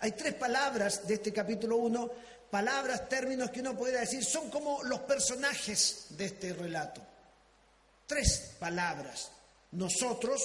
Hay 0.00 0.12
tres 0.12 0.34
palabras 0.34 1.06
de 1.08 1.14
este 1.14 1.32
capítulo 1.32 1.78
1, 1.78 2.10
palabras, 2.50 3.08
términos 3.08 3.50
que 3.50 3.60
uno 3.60 3.76
podría 3.76 4.00
decir, 4.00 4.22
son 4.22 4.50
como 4.50 4.82
los 4.82 5.00
personajes 5.00 6.08
de 6.10 6.26
este 6.26 6.52
relato. 6.52 7.00
Tres 8.06 8.56
palabras. 8.58 9.30
Nosotros, 9.72 10.42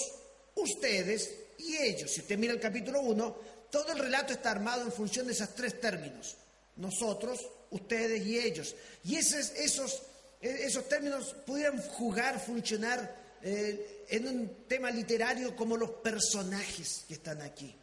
ustedes 0.54 1.45
y 1.58 1.76
ellos. 1.76 2.10
Si 2.10 2.20
usted 2.20 2.38
mira 2.38 2.52
el 2.52 2.60
capítulo 2.60 3.00
1, 3.00 3.36
todo 3.70 3.92
el 3.92 3.98
relato 3.98 4.32
está 4.32 4.50
armado 4.50 4.82
en 4.82 4.92
función 4.92 5.26
de 5.26 5.32
esos 5.32 5.54
tres 5.54 5.80
términos. 5.80 6.36
Nosotros, 6.76 7.40
ustedes 7.70 8.24
y 8.24 8.38
ellos. 8.38 8.74
Y 9.04 9.16
esos, 9.16 9.50
esos, 9.50 10.02
esos 10.40 10.88
términos 10.88 11.34
pudieran 11.46 11.80
jugar, 11.82 12.38
funcionar 12.40 13.14
eh, 13.42 14.04
en 14.08 14.26
un 14.28 14.66
tema 14.68 14.90
literario 14.90 15.54
como 15.56 15.76
los 15.76 15.90
personajes 15.90 17.04
que 17.08 17.14
están 17.14 17.42
aquí, 17.42 17.74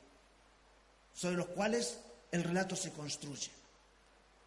sobre 1.13 1.35
los 1.35 1.47
cuales 1.47 1.97
el 2.31 2.43
relato 2.43 2.75
se 2.75 2.91
construye. 2.91 3.51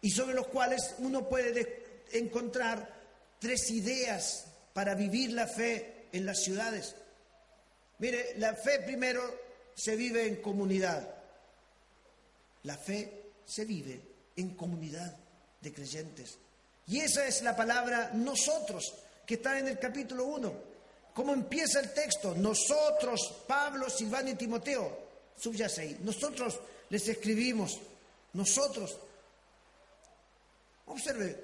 Y 0.01 0.11
sobre 0.11 0.35
los 0.35 0.47
cuales 0.47 0.95
uno 0.99 1.27
puede 1.27 2.03
encontrar 2.11 2.93
tres 3.39 3.69
ideas 3.71 4.45
para 4.73 4.95
vivir 4.95 5.31
la 5.33 5.47
fe 5.47 6.07
en 6.11 6.25
las 6.25 6.43
ciudades. 6.43 6.95
Mire, 7.99 8.35
la 8.37 8.53
fe 8.55 8.79
primero 8.79 9.21
se 9.75 9.95
vive 9.95 10.27
en 10.27 10.37
comunidad. 10.37 11.15
La 12.63 12.77
fe 12.77 13.31
se 13.45 13.65
vive 13.65 14.01
en 14.35 14.55
comunidad 14.55 15.15
de 15.61 15.73
creyentes. 15.73 16.37
Y 16.87 16.99
esa 16.99 17.25
es 17.27 17.41
la 17.41 17.55
palabra 17.55 18.11
nosotros, 18.13 18.93
que 19.25 19.35
está 19.35 19.59
en 19.59 19.67
el 19.67 19.79
capítulo 19.79 20.25
1. 20.25 20.53
¿Cómo 21.13 21.33
empieza 21.33 21.79
el 21.79 21.93
texto? 21.93 22.35
Nosotros, 22.35 23.43
Pablo, 23.47 23.89
Silvano 23.89 24.29
y 24.29 24.35
Timoteo, 24.35 25.07
subyace 25.35 25.81
ahí. 25.81 25.97
Nosotros 26.01 26.59
les 26.89 27.07
escribimos. 27.07 27.79
Nosotros. 28.33 28.97
Observe, 30.85 31.35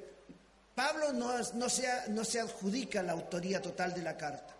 Pablo 0.75 1.11
no, 1.13 1.37
no, 1.37 1.67
no 2.09 2.25
se 2.25 2.39
adjudica 2.39 3.01
la 3.01 3.13
autoría 3.13 3.61
total 3.61 3.93
de 3.93 4.01
la 4.01 4.15
carta. 4.15 4.52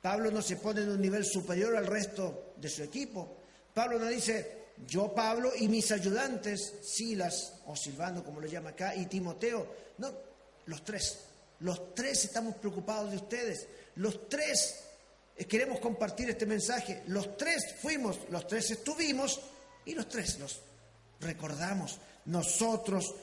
Pablo 0.00 0.30
no 0.30 0.42
se 0.42 0.56
pone 0.56 0.82
en 0.82 0.90
un 0.90 1.00
nivel 1.00 1.24
superior 1.24 1.76
al 1.76 1.86
resto 1.86 2.54
de 2.56 2.68
su 2.68 2.82
equipo. 2.82 3.38
Pablo 3.74 3.98
no 3.98 4.06
dice, 4.06 4.66
yo 4.86 5.14
Pablo 5.14 5.52
y 5.56 5.68
mis 5.68 5.90
ayudantes, 5.90 6.74
Silas 6.82 7.54
o 7.66 7.74
Silvano, 7.74 8.24
como 8.24 8.40
lo 8.40 8.46
llama 8.46 8.70
acá, 8.70 8.94
y 8.94 9.06
Timoteo. 9.06 9.66
No, 9.98 10.12
los 10.66 10.84
tres. 10.84 11.18
Los 11.60 11.94
tres 11.94 12.24
estamos 12.24 12.56
preocupados 12.56 13.10
de 13.10 13.16
ustedes. 13.16 13.66
Los 13.96 14.28
tres 14.28 14.84
queremos 15.48 15.80
compartir 15.80 16.28
este 16.30 16.46
mensaje. 16.46 17.02
Los 17.06 17.36
tres 17.36 17.74
fuimos, 17.80 18.18
los 18.30 18.46
tres 18.46 18.70
estuvimos 18.70 19.40
y 19.84 19.94
los 19.94 20.08
tres 20.08 20.38
los 20.38 20.60
recordamos. 21.20 21.98
Nosotros 22.26 23.14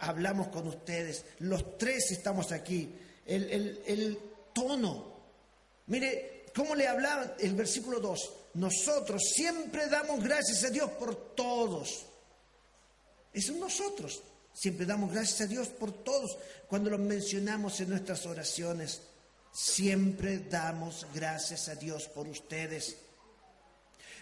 hablamos 0.00 0.48
con 0.48 0.66
ustedes. 0.66 1.24
Los 1.38 1.78
tres 1.78 2.10
estamos 2.10 2.52
aquí. 2.52 2.94
El, 3.24 3.80
el 3.86 4.18
tono 4.52 5.09
Mire, 5.90 6.46
¿cómo 6.54 6.76
le 6.76 6.86
hablaba 6.86 7.34
el 7.40 7.54
versículo 7.54 7.98
2? 7.98 8.32
Nosotros 8.54 9.22
siempre 9.34 9.88
damos 9.88 10.22
gracias 10.22 10.62
a 10.62 10.70
Dios 10.70 10.88
por 10.92 11.34
todos. 11.34 12.06
Es 13.32 13.50
nosotros. 13.50 14.22
Siempre 14.52 14.86
damos 14.86 15.12
gracias 15.12 15.40
a 15.40 15.46
Dios 15.46 15.68
por 15.68 15.92
todos. 16.04 16.38
Cuando 16.68 16.90
los 16.90 17.00
mencionamos 17.00 17.80
en 17.80 17.90
nuestras 17.90 18.24
oraciones, 18.26 19.00
siempre 19.52 20.38
damos 20.38 21.08
gracias 21.12 21.68
a 21.68 21.74
Dios 21.74 22.06
por 22.06 22.28
ustedes. 22.28 22.96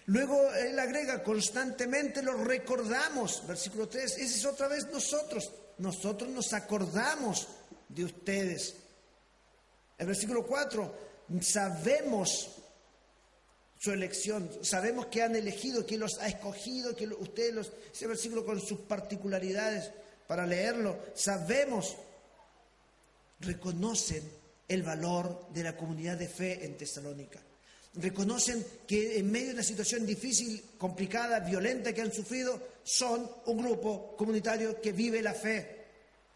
Luego 0.06 0.50
él 0.54 0.78
agrega, 0.78 1.22
constantemente 1.22 2.22
lo 2.22 2.32
recordamos. 2.32 3.46
Versículo 3.46 3.88
3, 3.88 4.16
ese 4.16 4.24
es 4.24 4.44
otra 4.46 4.68
vez 4.68 4.86
nosotros. 4.86 5.52
Nosotros 5.76 6.30
nos 6.30 6.54
acordamos 6.54 7.46
de 7.90 8.04
ustedes. 8.04 8.74
El 9.98 10.06
versículo 10.06 10.46
4, 10.46 11.07
sabemos 11.40 12.50
su 13.78 13.92
elección, 13.92 14.50
sabemos 14.62 15.06
que 15.06 15.22
han 15.22 15.36
elegido, 15.36 15.86
que 15.86 15.98
los 15.98 16.18
ha 16.18 16.28
escogido, 16.28 16.96
que 16.96 17.06
ustedes, 17.06 17.54
los, 17.54 17.72
ese 17.92 18.06
versículo 18.06 18.44
con 18.44 18.60
sus 18.60 18.80
particularidades, 18.80 19.90
para 20.26 20.46
leerlo, 20.46 20.98
sabemos, 21.14 21.96
reconocen 23.40 24.22
el 24.66 24.82
valor 24.82 25.48
de 25.54 25.62
la 25.62 25.76
comunidad 25.76 26.18
de 26.18 26.28
fe 26.28 26.64
en 26.64 26.76
Tesalónica. 26.76 27.40
Reconocen 27.94 28.64
que 28.86 29.18
en 29.18 29.30
medio 29.30 29.48
de 29.48 29.54
una 29.54 29.62
situación 29.62 30.04
difícil, 30.04 30.62
complicada, 30.76 31.40
violenta 31.40 31.92
que 31.92 32.02
han 32.02 32.12
sufrido, 32.12 32.60
son 32.82 33.30
un 33.46 33.58
grupo 33.58 34.14
comunitario 34.16 34.80
que 34.80 34.92
vive 34.92 35.22
la 35.22 35.34
fe 35.34 35.78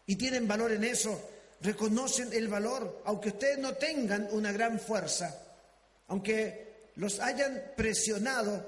y 0.07 0.15
tienen 0.15 0.47
valor 0.47 0.71
en 0.71 0.83
eso 0.83 1.32
reconocen 1.63 2.31
el 2.33 2.49
valor, 2.49 3.01
aunque 3.05 3.29
ustedes 3.29 3.57
no 3.57 3.73
tengan 3.75 4.27
una 4.31 4.51
gran 4.51 4.79
fuerza, 4.79 5.41
aunque 6.07 6.91
los 6.95 7.19
hayan 7.19 7.71
presionado, 7.75 8.63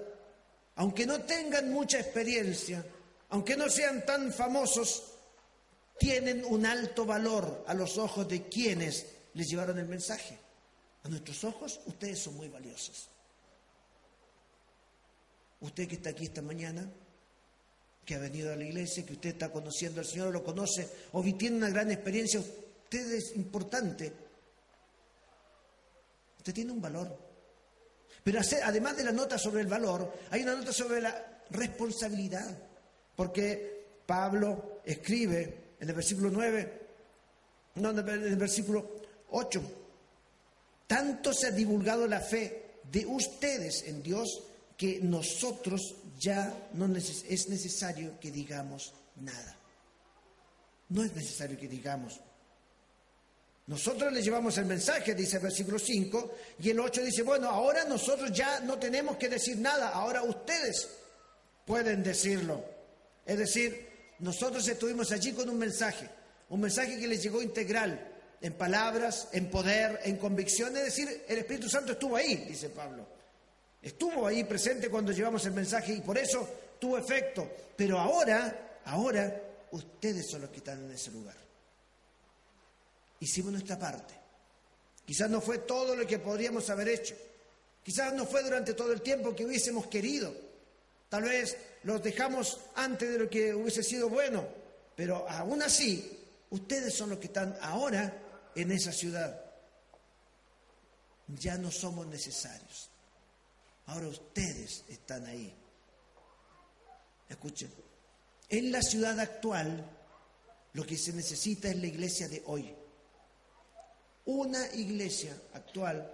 aunque 0.76 1.06
no 1.06 1.22
tengan 1.22 1.72
mucha 1.72 2.00
experiencia, 2.00 2.84
aunque 3.30 3.58
no 3.58 3.70
sean 3.70 4.06
tan 4.06 4.32
famosos, 4.32 5.12
tienen 6.00 6.44
un 6.46 6.66
alto 6.66 7.06
valor 7.06 7.66
a 7.68 7.74
los 7.74 7.98
ojos 7.98 8.28
de 8.28 8.48
quienes 8.48 9.06
les 9.34 9.48
llevaron 9.48 9.78
el 9.78 9.88
mensaje. 9.88 10.40
A 11.04 11.10
nuestros 11.10 11.44
ojos, 11.44 11.82
ustedes 11.86 12.20
son 12.20 12.36
muy 12.36 12.48
valiosos. 12.48 13.10
Usted 15.60 15.88
que 15.88 15.96
está 15.96 16.12
aquí 16.12 16.26
esta 16.26 16.42
mañana, 16.42 16.90
que 18.06 18.16
ha 18.16 18.20
venido 18.20 18.54
a 18.54 18.56
la 18.56 18.64
iglesia, 18.64 19.06
que 19.06 19.14
usted 19.14 19.30
está 19.32 19.52
conociendo 19.52 20.00
al 20.00 20.08
Señor, 20.08 20.32
lo 20.32 20.44
conoce, 20.44 20.88
o 21.12 21.24
tiene 21.24 21.58
una 21.58 21.70
gran 21.70 21.92
experiencia, 21.92 22.42
Usted 22.86 23.14
es 23.14 23.36
importante. 23.36 24.14
Usted 26.38 26.54
tiene 26.54 26.72
un 26.72 26.82
valor. 26.82 27.18
Pero 28.24 28.40
además 28.64 28.96
de 28.96 29.04
la 29.04 29.12
nota 29.12 29.40
sobre 29.40 29.62
el 29.62 29.68
valor, 29.68 30.14
hay 30.30 30.44
una 30.44 30.56
nota 30.56 30.72
sobre 30.72 31.02
la 31.02 31.44
responsabilidad. 31.50 32.58
Porque 33.16 33.88
Pablo 34.06 34.82
escribe 34.86 35.74
en 35.80 35.90
el 35.90 35.96
versículo 35.96 36.30
9, 36.30 36.82
no, 37.76 37.90
en 37.90 38.10
el 38.10 38.36
versículo 38.36 39.02
8, 39.32 39.62
tanto 40.86 41.34
se 41.34 41.48
ha 41.48 41.52
divulgado 41.52 42.08
la 42.08 42.20
fe 42.20 42.82
de 42.84 43.04
ustedes 43.06 43.84
en 43.88 44.04
Dios 44.04 44.44
que 44.78 45.00
nosotros 45.02 45.96
ya 46.20 46.70
no 46.74 46.86
es 46.96 47.50
necesario 47.50 48.20
que 48.20 48.30
digamos 48.30 48.94
nada. 49.16 49.58
No 50.90 51.04
es 51.04 51.16
necesario 51.16 51.58
que 51.58 51.68
digamos 51.68 52.22
nosotros 53.68 54.14
les 54.14 54.24
llevamos 54.24 54.58
el 54.60 54.66
mensaje, 54.66 55.16
dice 55.16 55.38
el 55.38 55.44
versículo 55.44 55.80
5, 55.80 56.36
y 56.60 56.70
el 56.70 56.80
8 56.80 57.04
dice, 57.04 57.24
bueno, 57.24 57.50
ahora 57.50 57.84
nosotros 57.86 58.32
ya 58.32 58.60
no 58.60 58.78
tenemos 58.78 59.18
que 59.18 59.28
decir 59.28 59.58
nada, 59.58 59.90
ahora 59.90 60.22
ustedes 60.22 60.88
pueden 61.66 62.04
decirlo. 62.04 62.64
Es 63.26 63.40
decir, 63.40 63.88
nosotros 64.20 64.68
estuvimos 64.68 65.12
allí 65.12 65.34
con 65.34 65.50
un 65.50 65.58
mensaje, 65.58 66.08
un 66.50 66.62
mensaje 66.62 67.00
que 67.00 67.08
les 67.08 67.24
llegó 67.24 67.42
integral, 67.42 68.12
en 68.40 68.54
palabras, 68.54 69.30
en 69.32 69.50
poder, 69.50 70.00
en 70.04 70.18
convicción, 70.18 70.78
es 70.78 70.86
decir, 70.86 71.24
el 71.28 71.40
Espíritu 71.40 71.68
Santo 71.68 71.94
estuvo 71.94 72.16
ahí, 72.16 72.36
dice 72.48 72.70
Pablo. 72.70 73.08
Estuvo 73.82 74.28
ahí 74.28 74.44
presente 74.44 74.90
cuando 74.90 75.12
llevamos 75.12 75.44
el 75.46 75.54
mensaje 75.54 75.94
y 75.94 76.02
por 76.02 76.18
eso 76.18 76.48
tuvo 76.80 76.98
efecto. 76.98 77.50
Pero 77.76 78.00
ahora, 78.00 78.82
ahora, 78.86 79.42
ustedes 79.72 80.30
son 80.30 80.42
los 80.42 80.50
que 80.52 80.58
están 80.58 80.86
en 80.86 80.92
ese 80.92 81.12
lugar 81.12 81.45
hicimos 83.20 83.52
nuestra 83.52 83.78
parte. 83.78 84.14
Quizás 85.06 85.30
no 85.30 85.42
fue 85.42 85.60
todo 85.60 85.96
lo 85.96 86.06
que 86.08 86.20
podríamos 86.20 86.70
haber 86.70 86.90
hecho. 86.90 87.16
Quizás 87.84 88.14
no 88.14 88.26
fue 88.26 88.44
durante 88.44 88.74
todo 88.74 88.92
el 88.92 89.02
tiempo 89.02 89.36
que 89.36 89.46
hubiésemos 89.46 89.88
querido. 89.88 90.34
Tal 91.10 91.24
vez 91.24 91.56
los 91.84 92.02
dejamos 92.02 92.60
antes 92.76 93.10
de 93.10 93.20
lo 93.20 93.30
que 93.30 93.54
hubiese 93.54 93.84
sido 93.84 94.10
bueno, 94.10 94.48
pero 94.96 95.30
aún 95.30 95.62
así, 95.62 96.20
ustedes 96.50 96.96
son 96.96 97.12
los 97.12 97.20
que 97.20 97.28
están 97.28 97.56
ahora 97.62 98.12
en 98.56 98.72
esa 98.72 98.92
ciudad. 98.92 99.40
Ya 101.28 101.58
no 101.58 101.70
somos 101.70 102.08
necesarios. 102.08 102.90
Ahora 103.86 104.08
ustedes 104.08 104.84
están 104.90 105.26
ahí. 105.28 105.54
Escuchen, 107.30 107.72
en 108.50 108.72
la 108.72 108.82
ciudad 108.82 109.20
actual 109.20 109.86
lo 110.74 110.86
que 110.86 110.98
se 110.98 111.14
necesita 111.14 111.70
es 111.70 111.78
la 111.78 111.88
iglesia 111.88 112.28
de 112.28 112.42
hoy. 112.48 112.76
Una 114.26 114.66
iglesia 114.74 115.36
actual 115.54 116.12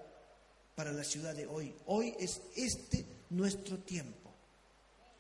para 0.75 0.91
la 0.91 1.03
ciudad 1.03 1.33
de 1.33 1.47
hoy. 1.47 1.75
Hoy 1.85 2.15
es 2.19 2.41
este 2.55 3.05
nuestro 3.29 3.77
tiempo. 3.79 4.31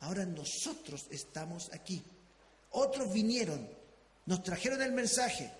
Ahora 0.01 0.25
nosotros 0.25 1.05
estamos 1.09 1.71
aquí. 1.73 2.03
Otros 2.71 3.11
vinieron, 3.13 3.67
nos 4.25 4.43
trajeron 4.43 4.81
el 4.81 4.91
mensaje, 4.91 5.51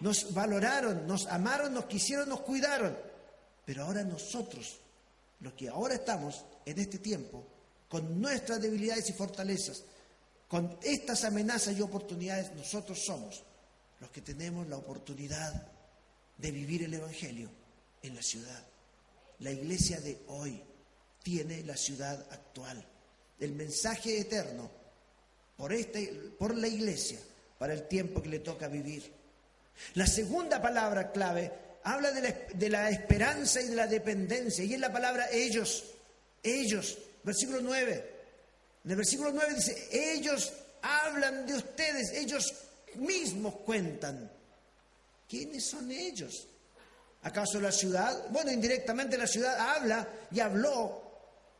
nos 0.00 0.32
valoraron, 0.32 1.06
nos 1.06 1.26
amaron, 1.26 1.74
nos 1.74 1.84
quisieron, 1.86 2.28
nos 2.28 2.40
cuidaron. 2.40 2.96
Pero 3.64 3.84
ahora 3.84 4.02
nosotros, 4.02 4.78
los 5.40 5.52
que 5.54 5.68
ahora 5.68 5.94
estamos 5.94 6.44
en 6.64 6.78
este 6.78 6.98
tiempo, 6.98 7.44
con 7.88 8.20
nuestras 8.20 8.60
debilidades 8.60 9.10
y 9.10 9.12
fortalezas, 9.12 9.82
con 10.48 10.78
estas 10.82 11.24
amenazas 11.24 11.76
y 11.76 11.82
oportunidades, 11.82 12.52
nosotros 12.54 13.02
somos 13.04 13.42
los 14.00 14.10
que 14.10 14.20
tenemos 14.20 14.66
la 14.68 14.76
oportunidad 14.76 15.73
de 16.36 16.50
vivir 16.50 16.84
el 16.84 16.94
Evangelio 16.94 17.50
en 18.02 18.14
la 18.14 18.22
ciudad. 18.22 18.64
La 19.40 19.50
iglesia 19.50 20.00
de 20.00 20.22
hoy 20.28 20.62
tiene 21.22 21.62
la 21.64 21.76
ciudad 21.76 22.26
actual, 22.30 22.86
el 23.40 23.52
mensaje 23.52 24.20
eterno 24.20 24.70
por, 25.56 25.72
este, 25.72 26.06
por 26.38 26.56
la 26.56 26.68
iglesia 26.68 27.18
para 27.58 27.72
el 27.72 27.88
tiempo 27.88 28.22
que 28.22 28.28
le 28.28 28.40
toca 28.40 28.68
vivir. 28.68 29.10
La 29.94 30.06
segunda 30.06 30.60
palabra 30.60 31.10
clave 31.10 31.50
habla 31.82 32.12
de 32.12 32.22
la, 32.22 32.30
de 32.54 32.68
la 32.68 32.90
esperanza 32.90 33.60
y 33.60 33.68
de 33.68 33.76
la 33.76 33.86
dependencia, 33.86 34.64
y 34.64 34.74
es 34.74 34.80
la 34.80 34.92
palabra 34.92 35.28
ellos, 35.32 35.84
ellos, 36.42 36.98
versículo 37.22 37.60
9. 37.60 38.12
En 38.84 38.90
el 38.90 38.96
versículo 38.96 39.30
9 39.32 39.54
dice, 39.54 39.88
ellos 39.90 40.52
hablan 40.82 41.46
de 41.46 41.54
ustedes, 41.54 42.12
ellos 42.12 42.52
mismos 42.96 43.56
cuentan. 43.56 44.30
¿Quiénes 45.28 45.64
son 45.64 45.90
ellos? 45.90 46.48
¿Acaso 47.22 47.60
la 47.60 47.72
ciudad? 47.72 48.28
Bueno, 48.30 48.52
indirectamente 48.52 49.16
la 49.16 49.26
ciudad 49.26 49.58
habla 49.58 50.06
y 50.30 50.40
habló. 50.40 51.02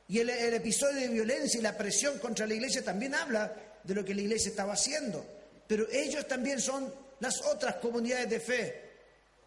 Y 0.08 0.18
el, 0.18 0.28
episodio 0.28 1.00
de 1.00 1.08
violencia 1.08 1.58
y 1.58 1.62
la 1.62 1.76
presión 1.76 2.18
contra 2.18 2.46
la 2.46 2.54
iglesia 2.54 2.84
también 2.84 3.14
habla 3.14 3.54
de 3.82 3.94
lo 3.94 4.04
que 4.04 4.14
la 4.14 4.20
iglesia 4.20 4.50
estaba 4.50 4.74
haciendo. 4.74 5.24
Pero 5.66 5.88
ellos 5.90 6.28
también 6.28 6.60
son 6.60 6.92
las 7.20 7.40
otras 7.42 7.76
comunidades 7.76 8.28
de 8.28 8.40
fe 8.40 8.82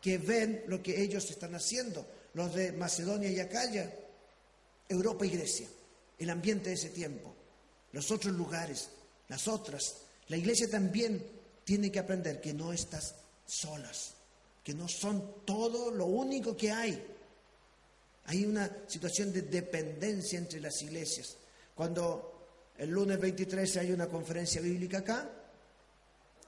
que 0.02 0.18
ven 0.18 0.64
lo 0.68 0.82
que 0.82 1.00
ellos 1.00 1.30
están 1.30 1.54
haciendo. 1.54 2.08
Los 2.34 2.56
de 2.56 2.72
Macedonia 2.72 3.30
y 3.30 3.40
Acaya, 3.40 3.92
Europa 4.90 5.26
y 5.26 5.30
Grecia, 5.30 5.68
el 6.18 6.30
ambiente 6.32 6.70
de 6.70 6.76
ese 6.76 6.90
tiempo, 6.90 7.36
los 7.92 8.10
otros 8.10 8.34
lugares, 8.34 8.90
las 9.28 9.48
otras. 9.48 9.98
La 10.30 10.38
iglesia 10.38 10.70
también 10.70 11.24
tiene 11.64 11.92
que 11.92 12.00
aprender 12.00 12.42
que 12.42 12.54
no 12.54 12.74
estás 12.74 13.14
solas 13.48 14.18
que 14.68 14.74
no 14.74 14.86
son 14.90 15.46
todo 15.46 15.90
lo 15.92 16.08
único 16.08 16.58
que 16.58 16.70
hay. 16.70 17.02
Hay 18.26 18.46
una 18.46 18.70
situación 18.86 19.32
de 19.32 19.44
dependencia 19.44 20.38
entre 20.38 20.60
las 20.60 20.82
iglesias. 20.82 21.38
Cuando 21.74 22.74
el 22.78 22.90
lunes 22.90 23.18
23 23.18 23.78
hay 23.78 23.94
una 23.94 24.08
conferencia 24.08 24.60
bíblica 24.60 24.98
acá, 24.98 25.32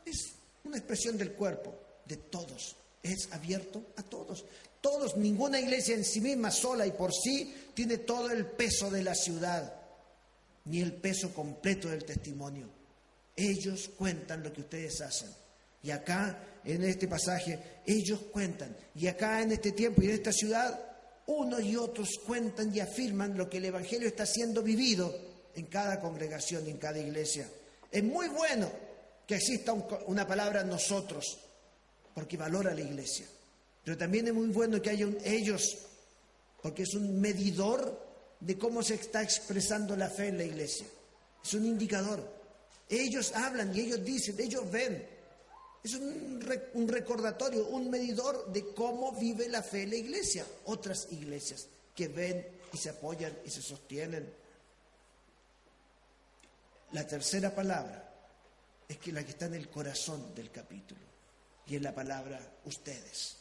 es 0.05 0.33
una 0.65 0.75
expresión 0.75 1.17
del 1.17 1.31
cuerpo, 1.31 1.73
de 2.05 2.17
todos. 2.17 2.75
Es 3.01 3.29
abierto 3.31 3.81
a 3.95 4.03
todos. 4.03 4.43
Todos, 4.81 5.15
ninguna 5.15 5.57
iglesia 5.57 5.95
en 5.95 6.03
sí 6.03 6.19
misma, 6.19 6.51
sola 6.51 6.85
y 6.85 6.91
por 6.91 7.13
sí, 7.13 7.69
tiene 7.73 7.99
todo 7.99 8.31
el 8.31 8.47
peso 8.47 8.91
de 8.91 9.03
la 9.03 9.15
ciudad, 9.15 9.73
ni 10.65 10.81
el 10.81 10.91
peso 10.91 11.33
completo 11.33 11.87
del 11.87 12.03
testimonio. 12.03 12.67
Ellos 13.33 13.91
cuentan 13.97 14.43
lo 14.43 14.51
que 14.51 14.59
ustedes 14.59 14.99
hacen. 14.99 15.29
Y 15.81 15.91
acá 15.91 16.37
en 16.65 16.83
este 16.83 17.07
pasaje, 17.07 17.81
ellos 17.85 18.19
cuentan. 18.31 18.75
Y 18.95 19.07
acá 19.07 19.41
en 19.41 19.51
este 19.51 19.71
tiempo 19.71 20.01
y 20.01 20.05
en 20.05 20.11
esta 20.11 20.31
ciudad, 20.31 20.79
unos 21.27 21.61
y 21.61 21.75
otros 21.75 22.19
cuentan 22.25 22.73
y 22.75 22.79
afirman 22.79 23.37
lo 23.37 23.49
que 23.49 23.57
el 23.57 23.65
Evangelio 23.65 24.07
está 24.07 24.25
siendo 24.25 24.63
vivido 24.63 25.15
en 25.55 25.65
cada 25.67 25.99
congregación 25.99 26.65
y 26.67 26.71
en 26.71 26.77
cada 26.77 26.99
iglesia. 26.99 27.47
Es 27.91 28.03
muy 28.03 28.27
bueno 28.27 28.71
que 29.27 29.35
exista 29.35 29.73
una 29.73 30.27
palabra 30.27 30.63
nosotros, 30.63 31.39
porque 32.13 32.37
valora 32.37 32.73
la 32.73 32.81
iglesia. 32.81 33.25
Pero 33.83 33.97
también 33.97 34.27
es 34.27 34.33
muy 34.33 34.47
bueno 34.47 34.81
que 34.81 34.89
haya 34.89 35.05
un 35.05 35.17
ellos, 35.23 35.77
porque 36.61 36.83
es 36.83 36.93
un 36.93 37.19
medidor 37.19 38.07
de 38.39 38.57
cómo 38.57 38.81
se 38.81 38.95
está 38.95 39.21
expresando 39.21 39.95
la 39.95 40.09
fe 40.09 40.27
en 40.27 40.37
la 40.37 40.43
iglesia. 40.45 40.87
Es 41.43 41.53
un 41.53 41.65
indicador. 41.65 42.39
Ellos 42.89 43.31
hablan 43.35 43.75
y 43.75 43.81
ellos 43.81 44.03
dicen, 44.03 44.35
ellos 44.39 44.69
ven. 44.71 45.18
Es 45.83 45.93
un, 45.93 46.41
recordatorio, 46.87 47.67
un 47.67 47.89
medidor 47.89 48.51
de 48.51 48.73
cómo 48.73 49.13
vive 49.13 49.47
la 49.47 49.63
fe 49.63 49.83
en 49.83 49.91
la 49.91 49.95
iglesia. 49.95 50.45
Otras 50.65 51.07
iglesias 51.11 51.67
que 51.95 52.07
ven 52.07 52.45
y 52.73 52.77
se 52.77 52.89
apoyan 52.89 53.37
y 53.45 53.49
se 53.49 53.61
sostienen. 53.61 54.31
La 56.91 57.07
tercera 57.07 57.53
palabra 57.53 58.11
es 58.87 58.97
que 58.97 59.11
la 59.11 59.23
que 59.23 59.31
está 59.31 59.45
en 59.45 59.55
el 59.55 59.69
corazón 59.69 60.33
del 60.33 60.51
capítulo 60.51 61.01
y 61.67 61.75
es 61.75 61.81
la 61.81 61.93
palabra 61.93 62.39
ustedes. 62.65 63.37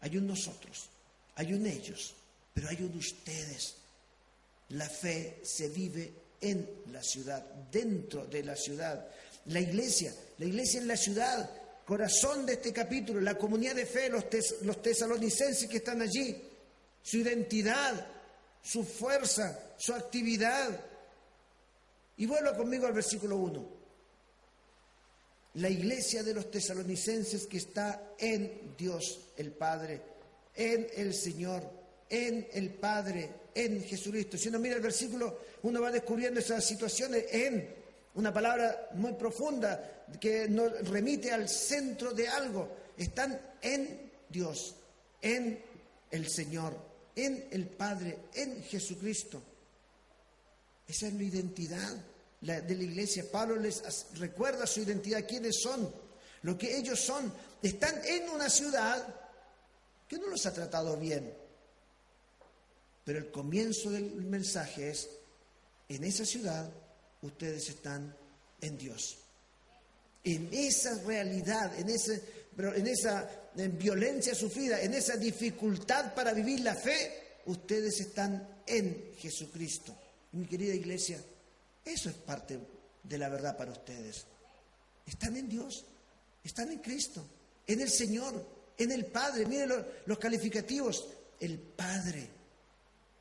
Hay 0.00 0.16
un 0.18 0.26
nosotros, 0.26 0.90
hay 1.36 1.54
un 1.54 1.66
ellos, 1.66 2.14
pero 2.52 2.68
hay 2.68 2.82
un 2.82 2.96
ustedes. 2.96 3.76
La 4.70 4.88
fe 4.88 5.40
se 5.42 5.68
vive 5.68 6.12
en 6.40 6.82
la 6.92 7.02
ciudad, 7.02 7.42
dentro 7.70 8.26
de 8.26 8.42
la 8.42 8.56
ciudad. 8.56 9.08
La 9.46 9.60
iglesia, 9.60 10.14
la 10.38 10.46
iglesia 10.46 10.80
en 10.80 10.88
la 10.88 10.96
ciudad, 10.96 11.50
corazón 11.84 12.46
de 12.46 12.54
este 12.54 12.72
capítulo, 12.72 13.20
la 13.20 13.36
comunidad 13.36 13.74
de 13.74 13.86
fe, 13.86 14.08
los, 14.08 14.24
los 14.62 14.80
tesalonicenses 14.80 15.68
que 15.68 15.78
están 15.78 16.00
allí, 16.00 16.42
su 17.02 17.18
identidad, 17.18 18.06
su 18.62 18.84
fuerza, 18.84 19.74
su 19.76 19.92
actividad. 19.92 20.80
Y 22.16 22.26
vuelva 22.26 22.56
conmigo 22.56 22.86
al 22.86 22.92
versículo 22.92 23.36
1. 23.36 23.82
La 25.54 25.68
iglesia 25.68 26.22
de 26.22 26.34
los 26.34 26.50
tesalonicenses 26.50 27.46
que 27.46 27.58
está 27.58 28.14
en 28.18 28.74
Dios 28.78 29.20
el 29.36 29.52
Padre, 29.52 30.00
en 30.54 30.86
el 30.96 31.14
Señor, 31.14 31.62
en 32.08 32.48
el 32.52 32.70
Padre, 32.70 33.28
en 33.54 33.82
Jesucristo. 33.82 34.38
Si 34.38 34.48
uno 34.48 34.58
mira 34.58 34.76
el 34.76 34.82
versículo, 34.82 35.40
uno 35.62 35.80
va 35.80 35.90
descubriendo 35.90 36.40
esas 36.40 36.64
situaciones 36.64 37.26
en 37.30 37.81
una 38.14 38.32
palabra 38.32 38.90
muy 38.94 39.12
profunda 39.14 40.04
que 40.20 40.48
nos 40.48 40.88
remite 40.88 41.32
al 41.32 41.48
centro 41.48 42.12
de 42.12 42.28
algo. 42.28 42.68
Están 42.96 43.40
en 43.60 44.10
Dios, 44.28 44.74
en 45.20 45.62
el 46.10 46.28
Señor, 46.28 46.76
en 47.16 47.48
el 47.50 47.66
Padre, 47.66 48.18
en 48.34 48.62
Jesucristo. 48.64 49.42
Esa 50.86 51.06
es 51.06 51.14
la 51.14 51.22
identidad 51.22 51.96
de 52.40 52.74
la 52.74 52.82
iglesia. 52.82 53.24
Pablo 53.30 53.56
les 53.56 53.82
recuerda 54.14 54.66
su 54.66 54.80
identidad, 54.80 55.26
quiénes 55.26 55.60
son, 55.62 55.90
lo 56.42 56.58
que 56.58 56.76
ellos 56.76 57.00
son. 57.00 57.32
Están 57.62 58.04
en 58.04 58.28
una 58.28 58.50
ciudad 58.50 59.06
que 60.08 60.18
no 60.18 60.26
los 60.26 60.44
ha 60.44 60.52
tratado 60.52 60.96
bien. 60.96 61.32
Pero 63.04 63.18
el 63.18 63.30
comienzo 63.30 63.90
del 63.90 64.10
mensaje 64.22 64.90
es, 64.90 65.08
en 65.88 66.04
esa 66.04 66.24
ciudad 66.24 66.70
ustedes 67.22 67.68
están 67.68 68.14
en 68.60 68.78
Dios. 68.78 69.18
En 70.24 70.48
esa 70.52 71.02
realidad, 71.02 71.78
en, 71.78 71.88
ese, 71.88 72.22
en 72.56 72.86
esa 72.86 73.28
violencia 73.54 74.34
sufrida, 74.34 74.80
en 74.80 74.94
esa 74.94 75.16
dificultad 75.16 76.14
para 76.14 76.32
vivir 76.32 76.60
la 76.60 76.74
fe, 76.74 77.40
ustedes 77.46 78.00
están 78.00 78.62
en 78.66 79.14
Jesucristo. 79.16 79.96
Mi 80.32 80.46
querida 80.46 80.74
iglesia, 80.74 81.18
eso 81.84 82.08
es 82.08 82.16
parte 82.16 82.58
de 83.02 83.18
la 83.18 83.28
verdad 83.28 83.56
para 83.56 83.72
ustedes. 83.72 84.24
Están 85.06 85.36
en 85.36 85.48
Dios, 85.48 85.84
están 86.44 86.70
en 86.70 86.78
Cristo, 86.78 87.24
en 87.66 87.80
el 87.80 87.90
Señor, 87.90 88.46
en 88.78 88.92
el 88.92 89.06
Padre. 89.06 89.46
Miren 89.46 89.68
los, 89.68 89.84
los 90.06 90.18
calificativos. 90.18 91.08
El 91.40 91.58
Padre. 91.58 92.28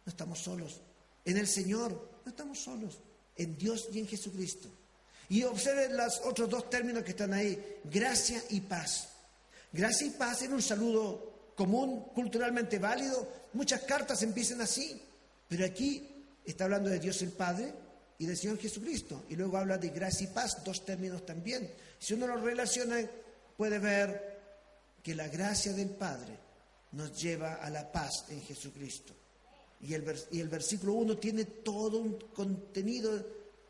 No 0.05 0.11
estamos 0.11 0.39
solos. 0.39 0.79
En 1.25 1.37
el 1.37 1.47
Señor. 1.47 2.09
No 2.23 2.29
estamos 2.29 2.59
solos 2.59 2.99
en 3.35 3.57
Dios 3.57 3.89
y 3.91 3.99
en 3.99 4.07
Jesucristo. 4.07 4.69
Y 5.29 5.43
observen 5.43 5.95
los 5.95 6.19
otros 6.25 6.49
dos 6.49 6.69
términos 6.69 7.03
que 7.03 7.11
están 7.11 7.33
ahí, 7.33 7.79
gracia 7.85 8.43
y 8.49 8.61
paz. 8.61 9.09
Gracia 9.71 10.07
y 10.07 10.09
paz 10.11 10.41
en 10.41 10.53
un 10.53 10.61
saludo 10.61 11.53
común, 11.55 12.05
culturalmente 12.13 12.79
válido. 12.79 13.49
Muchas 13.53 13.81
cartas 13.83 14.21
empiezan 14.23 14.61
así, 14.61 15.01
pero 15.47 15.65
aquí 15.65 16.25
está 16.45 16.65
hablando 16.65 16.89
de 16.89 16.99
Dios 16.99 17.21
el 17.21 17.31
Padre 17.31 17.73
y 18.17 18.25
del 18.25 18.37
Señor 18.37 18.57
Jesucristo. 18.57 19.25
Y 19.29 19.35
luego 19.35 19.57
habla 19.57 19.77
de 19.77 19.89
gracia 19.89 20.25
y 20.25 20.33
paz, 20.33 20.63
dos 20.65 20.83
términos 20.85 21.25
también. 21.25 21.71
Si 21.97 22.13
uno 22.13 22.27
los 22.27 22.41
relaciona, 22.41 22.99
puede 23.55 23.79
ver 23.79 24.39
que 25.01 25.15
la 25.15 25.27
gracia 25.27 25.71
del 25.73 25.89
Padre 25.91 26.37
nos 26.91 27.19
lleva 27.21 27.55
a 27.55 27.69
la 27.69 27.91
paz 27.91 28.25
en 28.29 28.41
Jesucristo. 28.41 29.15
Y 29.83 29.93
el, 29.93 30.03
y 30.31 30.39
el 30.39 30.47
versículo 30.47 30.93
1 30.93 31.17
tiene 31.17 31.45
todo 31.45 31.97
un 31.97 32.19
contenido 32.33 33.25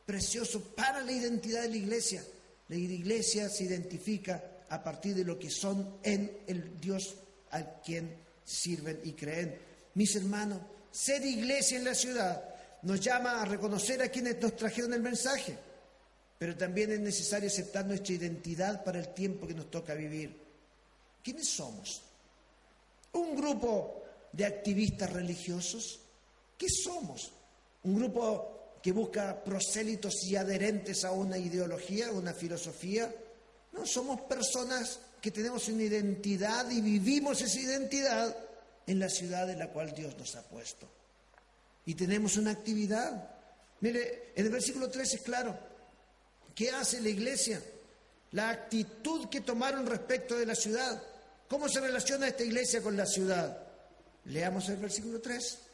precioso 0.06 0.62
para 0.76 1.02
la 1.02 1.12
identidad 1.12 1.62
de 1.62 1.70
la 1.70 1.78
iglesia. 1.78 2.24
La 2.68 2.76
iglesia 2.76 3.50
se 3.50 3.64
identifica 3.64 4.66
a 4.70 4.84
partir 4.84 5.16
de 5.16 5.24
lo 5.24 5.38
que 5.38 5.50
son 5.50 5.98
en 6.04 6.44
el 6.48 6.80
Dios 6.80 7.16
al 7.52 7.82
quien 7.84 8.16
sirven 8.44 9.00
y 9.04 9.14
creen. 9.14 9.58
Mis 9.96 10.16
hermanos, 10.16 10.60
ser 10.92 11.26
iglesia 11.26 11.78
en 11.78 11.86
la 11.86 11.96
ciudad 11.96 12.44
nos 12.84 13.00
llama 13.00 13.42
a 13.42 13.46
reconocer 13.46 14.02
a 14.02 14.10
quienes 14.10 14.42
nos 14.42 14.56
trajeron 14.56 14.94
el 14.94 15.02
mensaje, 15.02 15.58
pero 16.38 16.58
también 16.58 16.92
es 16.92 17.00
necesario 17.00 17.48
aceptar 17.48 17.86
nuestra 17.86 18.14
identidad 18.14 18.84
para 18.84 19.00
el 19.00 19.14
tiempo 19.14 19.48
que 19.48 19.54
nos 19.54 19.70
toca 19.70 19.94
vivir. 19.94 20.36
¿Quiénes 21.24 21.48
somos? 21.48 22.02
¿Un 23.14 23.36
grupo 23.36 24.04
de 24.32 24.46
activistas 24.46 25.12
religiosos? 25.12 26.01
¿Qué 26.62 26.70
somos? 26.70 27.32
¿Un 27.86 27.96
grupo 27.96 28.78
que 28.84 28.92
busca 28.92 29.44
prosélitos 29.44 30.24
y 30.26 30.36
adherentes 30.36 31.04
a 31.04 31.12
una 31.12 31.36
ideología, 31.36 32.10
a 32.10 32.12
una 32.12 32.36
filosofía? 32.36 33.12
No, 33.72 33.84
somos 33.84 34.22
personas 34.22 35.00
que 35.20 35.32
tenemos 35.32 35.68
una 35.70 35.82
identidad 35.82 36.70
y 36.70 36.82
vivimos 36.82 37.42
esa 37.42 37.60
identidad 37.60 38.38
en 38.86 39.00
la 39.00 39.10
ciudad 39.10 39.50
en 39.50 39.58
la 39.58 39.72
cual 39.72 39.92
Dios 39.96 40.16
nos 40.20 40.36
ha 40.36 40.44
puesto. 40.44 40.88
Y 41.88 41.96
tenemos 41.96 42.38
una 42.38 42.52
actividad. 42.52 43.28
Mire, 43.80 44.32
en 44.36 44.46
el 44.46 44.52
versículo 44.52 44.88
3 44.88 45.16
es 45.16 45.22
claro. 45.24 45.58
¿Qué 46.54 46.70
hace 46.70 47.02
la 47.02 47.10
iglesia? 47.10 47.60
La 48.34 48.52
actitud 48.52 49.30
que 49.30 49.42
tomaron 49.42 49.88
respecto 49.88 50.38
de 50.38 50.46
la 50.46 50.54
ciudad. 50.54 51.02
¿Cómo 51.48 51.68
se 51.68 51.82
relaciona 51.82 52.28
esta 52.28 52.44
iglesia 52.44 52.84
con 52.84 52.96
la 52.96 53.08
ciudad? 53.08 53.64
Leamos 54.26 54.70
el 54.70 54.78
versículo 54.78 55.20
3. 55.20 55.71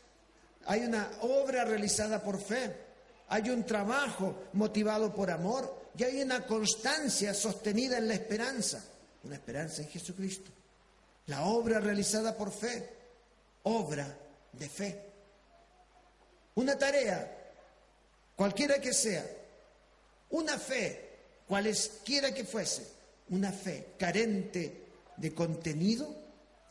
Hay 0.68 0.82
una 0.82 1.10
obra 1.22 1.64
realizada 1.64 2.22
por 2.22 2.40
fe, 2.42 2.76
hay 3.30 3.50
un 3.50 3.66
trabajo 3.66 4.48
motivado 4.54 5.14
por 5.14 5.32
amor 5.32 5.92
y 5.98 6.04
hay 6.04 6.22
una 6.22 6.46
constancia 6.46 7.34
sostenida 7.34 7.98
en 7.98 8.10
la 8.10 8.16
esperanza, 8.16 8.84
una 9.24 9.36
esperanza 9.36 9.82
en 9.82 9.88
Jesucristo. 9.88 10.52
La 11.28 11.46
obra 11.46 11.80
realizada 11.80 12.36
por 12.36 12.52
fe, 12.52 12.90
obra 13.64 14.14
de 14.52 14.70
fe. 14.70 15.04
Una 16.56 16.78
tarea, 16.78 17.54
cualquiera 18.36 18.82
que 18.82 18.94
sea, 18.94 19.26
una 20.32 20.58
fe, 20.58 21.20
cualesquiera 21.48 22.34
que 22.34 22.44
fuese, 22.44 22.86
una 23.30 23.54
fe 23.54 23.94
carente 23.98 24.86
de 25.16 25.34
contenido 25.34 26.14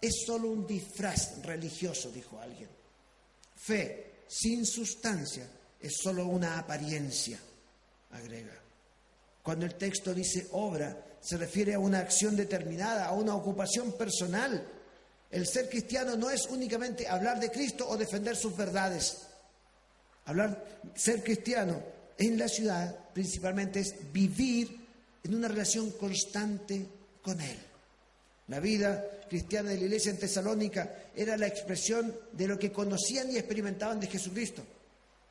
es 0.02 0.24
solo 0.26 0.48
un 0.48 0.66
disfraz 0.66 1.42
religioso, 1.42 2.11
dijo 2.11 2.38
alguien. 2.38 2.75
Fe 3.56 4.24
sin 4.28 4.64
sustancia 4.64 5.48
es 5.80 5.96
solo 6.02 6.26
una 6.26 6.58
apariencia, 6.58 7.38
agrega. 8.12 8.54
Cuando 9.42 9.66
el 9.66 9.74
texto 9.74 10.12
dice 10.12 10.48
obra, 10.52 11.04
se 11.20 11.36
refiere 11.36 11.74
a 11.74 11.78
una 11.78 11.98
acción 11.98 12.36
determinada, 12.36 13.06
a 13.06 13.12
una 13.12 13.34
ocupación 13.34 13.92
personal. 13.92 14.64
El 15.30 15.46
ser 15.46 15.68
cristiano 15.68 16.16
no 16.16 16.30
es 16.30 16.46
únicamente 16.46 17.08
hablar 17.08 17.40
de 17.40 17.50
Cristo 17.50 17.88
o 17.88 17.96
defender 17.96 18.36
sus 18.36 18.56
verdades. 18.56 19.26
Hablar, 20.24 20.80
ser 20.94 21.22
cristiano 21.22 21.82
en 22.18 22.38
la 22.38 22.48
ciudad 22.48 22.96
principalmente 23.12 23.80
es 23.80 24.12
vivir 24.12 24.86
en 25.22 25.34
una 25.34 25.48
relación 25.48 25.90
constante 25.92 26.86
con 27.22 27.40
Él. 27.40 27.58
La 28.48 28.61
vida 28.61 29.04
cristiana 29.28 29.70
de 29.70 29.76
la 29.76 29.85
iglesia 29.85 30.11
en 30.11 30.18
Tesalónica 30.18 31.11
era 31.14 31.37
la 31.37 31.48
expresión 31.48 32.16
de 32.32 32.46
lo 32.46 32.59
que 32.59 32.70
conocían 32.70 33.30
y 33.30 33.37
experimentaban 33.37 33.98
de 33.98 34.06
Jesucristo. 34.06 34.62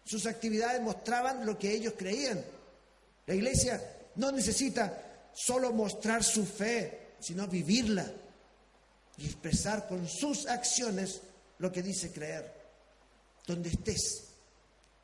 Sus 0.03 0.25
actividades 0.25 0.81
mostraban 0.81 1.45
lo 1.45 1.57
que 1.57 1.71
ellos 1.71 1.93
creían. 1.97 2.43
La 3.25 3.33
iglesia 3.33 3.81
no 4.15 4.31
necesita 4.31 5.29
solo 5.33 5.71
mostrar 5.71 6.23
su 6.23 6.45
fe, 6.45 7.15
sino 7.19 7.47
vivirla 7.47 8.05
y 9.17 9.25
expresar 9.25 9.87
con 9.87 10.07
sus 10.07 10.45
acciones 10.47 11.21
lo 11.59 11.71
que 11.71 11.81
dice 11.81 12.11
creer. 12.11 12.53
Donde 13.47 13.69
estés, 13.69 14.25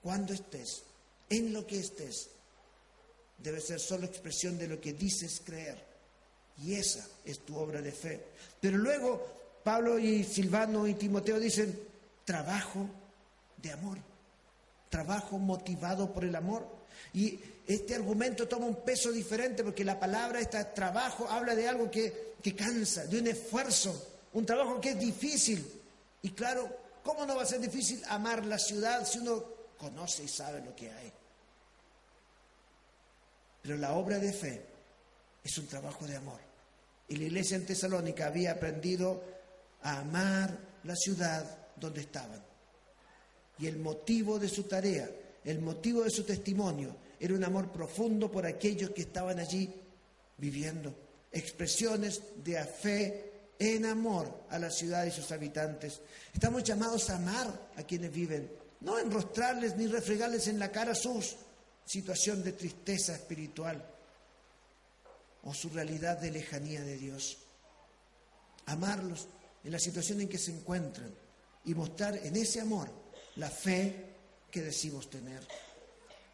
cuando 0.02 0.34
estés, 0.34 0.84
en 1.30 1.54
lo 1.54 1.66
que 1.66 1.80
estés, 1.80 2.30
debe 3.38 3.62
ser 3.62 3.80
solo 3.80 4.06
expresión 4.06 4.58
de 4.58 4.68
lo 4.68 4.82
que 4.82 4.94
dices 4.94 5.42
creer. 5.44 5.91
Y 6.64 6.76
esa 6.76 7.06
es 7.26 7.40
tu 7.40 7.58
obra 7.58 7.82
de 7.82 7.92
fe. 7.92 8.22
Pero 8.60 8.78
luego 8.78 9.60
Pablo 9.64 9.98
y 10.00 10.24
Silvano 10.24 10.88
y 10.88 10.94
Timoteo 10.96 11.40
dicen, 11.40 11.78
trabajo 12.26 12.88
de 13.58 13.72
amor, 13.72 13.98
trabajo 14.90 15.38
motivado 15.38 16.14
por 16.14 16.24
el 16.24 16.36
amor. 16.36 16.68
Y 17.14 17.40
este 17.68 17.96
argumento 17.96 18.48
toma 18.48 18.66
un 18.66 18.84
peso 18.84 19.12
diferente 19.12 19.64
porque 19.64 19.86
la 19.86 20.00
palabra, 20.00 20.40
este 20.40 20.64
trabajo, 20.66 21.28
habla 21.28 21.56
de 21.56 21.68
algo 21.68 21.90
que, 21.90 22.36
que 22.42 22.56
cansa, 22.56 23.06
de 23.06 23.20
un 23.20 23.28
esfuerzo, 23.28 24.20
un 24.34 24.46
trabajo 24.46 24.80
que 24.80 24.92
es 24.92 25.00
difícil. 25.00 25.66
Y 26.22 26.32
claro, 26.32 26.70
¿cómo 27.04 27.26
no 27.26 27.36
va 27.36 27.44
a 27.44 27.48
ser 27.48 27.60
difícil 27.60 28.04
amar 28.08 28.46
la 28.46 28.60
ciudad 28.60 29.06
si 29.08 29.20
uno 29.20 29.44
conoce 29.78 30.24
y 30.24 30.28
sabe 30.28 30.62
lo 30.62 30.76
que 30.76 30.92
hay? 30.92 31.12
Pero 33.62 33.78
la 33.78 33.94
obra 33.94 34.18
de 34.18 34.34
fe 34.34 34.66
es 35.44 35.58
un 35.58 35.68
trabajo 35.68 36.06
de 36.06 36.16
amor. 36.16 36.51
Y 37.12 37.18
la 37.18 37.26
iglesia 37.26 37.58
en 37.58 37.66
Tesalónica 37.66 38.28
había 38.28 38.54
aprendido 38.54 39.22
a 39.82 40.00
amar 40.00 40.58
la 40.86 40.96
ciudad 40.96 41.68
donde 41.76 42.00
estaban. 42.00 42.42
Y 43.60 43.68
el 43.68 43.80
motivo 43.80 44.40
de 44.40 44.48
su 44.48 44.64
tarea, 44.64 45.10
el 45.44 45.60
motivo 45.60 46.04
de 46.04 46.10
su 46.10 46.24
testimonio, 46.24 46.96
era 47.20 47.34
un 47.34 47.44
amor 47.44 47.70
profundo 47.70 48.32
por 48.32 48.46
aquellos 48.46 48.92
que 48.92 49.02
estaban 49.02 49.40
allí 49.40 49.70
viviendo. 50.38 50.96
Expresiones 51.34 52.22
de 52.42 52.64
fe 52.64 53.32
en 53.60 53.88
amor 53.88 54.46
a 54.50 54.58
la 54.58 54.70
ciudad 54.70 55.04
y 55.04 55.12
sus 55.12 55.34
habitantes. 55.34 56.00
Estamos 56.34 56.64
llamados 56.64 57.10
a 57.10 57.18
amar 57.18 57.72
a 57.76 57.84
quienes 57.84 58.14
viven, 58.14 58.50
no 58.80 58.98
enrostrarles 58.98 59.76
ni 59.76 59.88
refregarles 59.88 60.48
en 60.48 60.60
la 60.60 60.72
cara 60.72 60.96
su 60.96 61.22
situación 61.84 62.42
de 62.42 62.54
tristeza 62.54 63.16
espiritual 63.16 63.91
o 65.44 65.54
su 65.54 65.70
realidad 65.70 66.18
de 66.20 66.32
lejanía 66.32 66.82
de 66.82 66.98
Dios. 66.98 67.38
Amarlos 68.66 69.28
en 69.64 69.72
la 69.72 69.80
situación 69.80 70.22
en 70.22 70.30
que 70.30 70.38
se 70.38 70.52
encuentran 70.52 71.14
y 71.66 71.74
mostrar 71.74 72.18
en 72.18 72.36
ese 72.36 72.62
amor 72.62 72.90
la 73.36 73.50
fe 73.50 74.12
que 74.50 74.62
decimos 74.62 75.10
tener. 75.10 75.42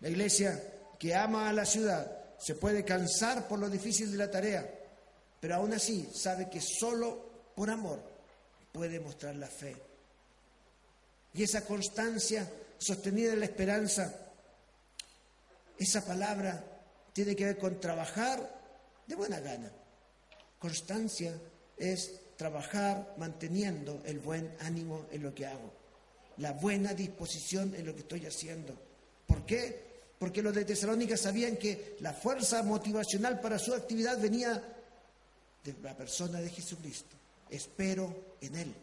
La 0.02 0.10
iglesia 0.10 0.62
que 1.00 1.16
ama 1.16 1.50
a 1.50 1.54
la 1.54 1.66
ciudad 1.66 2.36
se 2.40 2.56
puede 2.56 2.84
cansar 2.84 3.48
por 3.48 3.60
lo 3.60 3.70
difícil 3.70 4.12
de 4.12 4.18
la 4.18 4.32
tarea, 4.32 4.70
pero 5.40 5.56
aún 5.56 5.74
así 5.74 6.10
sabe 6.14 6.50
que 6.50 6.62
solo 6.62 7.52
por 7.56 7.70
amor 7.70 8.02
puede 8.72 9.00
mostrar 9.00 9.36
la 9.36 9.48
fe. 9.48 9.76
Y 11.34 11.44
esa 11.44 11.66
constancia 11.66 12.50
sostenida 12.78 13.34
en 13.34 13.40
la 13.40 13.46
esperanza, 13.46 14.14
esa 15.78 16.06
palabra 16.06 16.64
tiene 17.14 17.36
que 17.36 17.46
ver 17.46 17.58
con 17.58 17.80
trabajar 17.80 18.57
de 19.08 19.16
buena 19.16 19.40
gana. 19.40 19.72
Constancia 20.60 21.34
es 21.78 22.36
trabajar 22.36 23.16
manteniendo 23.18 24.02
el 24.06 24.20
buen 24.20 24.56
ánimo 24.60 25.06
en 25.12 25.24
lo 25.24 25.34
que 25.34 25.46
hago, 25.46 25.74
la 26.38 26.54
buena 26.54 26.94
disposición 26.94 27.74
en 27.76 27.86
lo 27.86 27.94
que 27.94 28.02
estoy 28.02 28.26
haciendo. 28.26 28.74
¿Por 29.26 29.46
qué? 29.46 29.88
Porque 30.20 30.42
los 30.42 30.54
de 30.54 30.66
Tesalónica 30.66 31.18
sabían 31.18 31.58
que 31.58 31.98
la 32.00 32.14
fuerza 32.14 32.64
motivacional 32.64 33.40
para 33.40 33.60
su 33.60 33.74
actividad 33.74 34.20
venía 34.20 34.62
de 35.64 35.76
la 35.84 35.96
persona 35.96 36.40
de 36.40 36.50
Jesucristo. 36.50 37.16
Espero 37.50 38.36
en 38.42 38.56
Él. 38.56 38.74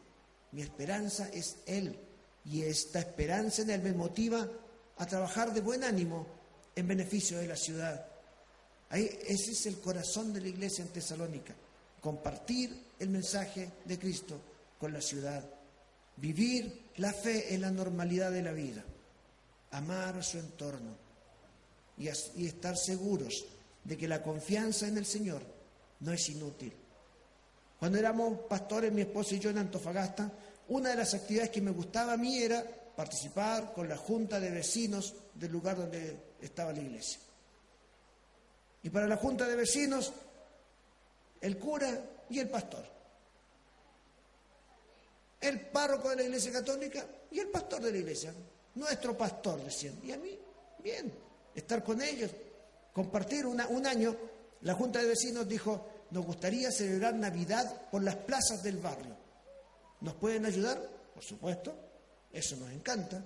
Mi 0.53 0.63
esperanza 0.63 1.29
es 1.33 1.57
Él. 1.67 1.99
Y 2.45 2.63
esta 2.63 3.01
esperanza 3.01 3.63
en 3.63 3.71
Él 3.71 3.83
me 3.83 3.93
motiva 3.93 4.49
a 4.97 5.07
trabajar 5.07 5.53
de 5.53 5.61
buen 5.61 5.83
ánimo 5.83 6.27
en 6.77 6.87
beneficio 6.87 7.39
de 7.39 7.49
la 7.49 7.57
ciudad 7.57 8.14
ese 9.03 9.53
es 9.53 9.67
el 9.67 9.81
corazón 9.81 10.33
de 10.33 10.41
la 10.41 10.49
iglesia 10.49 10.85
en 10.85 10.93
Tesalónica, 10.93 11.55
compartir 12.01 12.71
el 12.99 13.09
mensaje 13.09 13.71
de 13.85 13.99
Cristo 13.99 14.41
con 14.79 14.93
la 14.93 15.01
ciudad, 15.01 15.45
vivir 16.17 16.91
la 16.97 17.13
fe 17.13 17.55
en 17.55 17.63
la 17.63 17.71
normalidad 17.71 18.31
de 18.31 18.43
la 18.43 18.53
vida, 18.53 18.85
amar 19.73 20.17
a 20.17 20.23
su 20.23 20.39
entorno 20.39 20.97
y, 21.99 22.09
y 22.37 22.47
estar 22.47 22.77
seguros 22.77 23.45
de 23.83 23.97
que 23.97 24.09
la 24.09 24.23
confianza 24.23 24.87
en 24.87 24.99
el 24.99 25.07
Señor 25.07 25.43
no 26.01 26.13
es 26.13 26.29
inútil. 26.29 26.73
Cuando 27.79 27.99
éramos 27.99 28.41
pastores, 28.49 28.93
mi 28.93 29.03
esposa 29.03 29.35
y 29.35 29.41
yo 29.41 29.51
en 29.51 29.59
Antofagasta, 29.59 30.31
una 30.69 30.91
de 30.91 30.97
las 30.97 31.15
actividades 31.15 31.51
que 31.51 31.61
me 31.61 31.71
gustaba 31.71 32.15
a 32.15 32.17
mí 32.17 32.39
era 32.39 32.65
participar 32.97 33.73
con 33.73 33.89
la 33.89 33.97
junta 33.97 34.39
de 34.41 34.51
vecinos 34.51 35.15
del 35.35 35.53
lugar 35.53 35.77
donde 35.77 36.17
estaba 36.41 36.73
la 36.73 36.81
iglesia. 36.81 37.19
Y 38.85 38.91
para 38.91 39.09
la 39.09 39.17
junta 39.17 39.49
de 39.49 39.57
vecinos, 39.57 40.13
el 41.41 41.59
cura 41.59 41.89
y 42.29 42.39
el 42.39 42.51
pastor. 42.51 42.85
El 45.41 45.61
párroco 45.69 46.11
de 46.11 46.17
la 46.17 46.23
iglesia 46.25 46.53
católica 46.53 47.05
y 47.31 47.41
el 47.41 47.49
pastor 47.49 47.81
de 47.81 47.91
la 47.91 47.99
iglesia. 47.99 48.35
Nuestro 48.75 49.17
pastor 49.17 49.59
recién. 49.65 49.99
Y 50.05 50.13
a 50.13 50.19
mí, 50.19 50.39
bien, 50.83 51.13
estar 51.55 51.83
con 51.83 52.03
ellos, 52.03 52.31
compartir 52.93 53.47
un 53.47 53.87
año. 53.87 54.17
La 54.61 54.75
junta 54.75 55.01
de 55.01 55.09
vecinos 55.09 55.49
dijo, 55.49 55.87
nos 56.11 56.27
gustaría 56.27 56.71
celebrar 56.71 57.15
Navidad 57.15 57.89
por 57.91 58.03
las 58.03 58.17
plazas 58.17 58.63
del 58.63 58.77
barrio. 58.77 59.17
¿Nos 60.03 60.15
pueden 60.15 60.45
ayudar? 60.45 60.79
Por 61.15 61.25
supuesto, 61.25 61.75
eso 62.31 62.57
nos 62.57 62.71
encanta. 62.71 63.25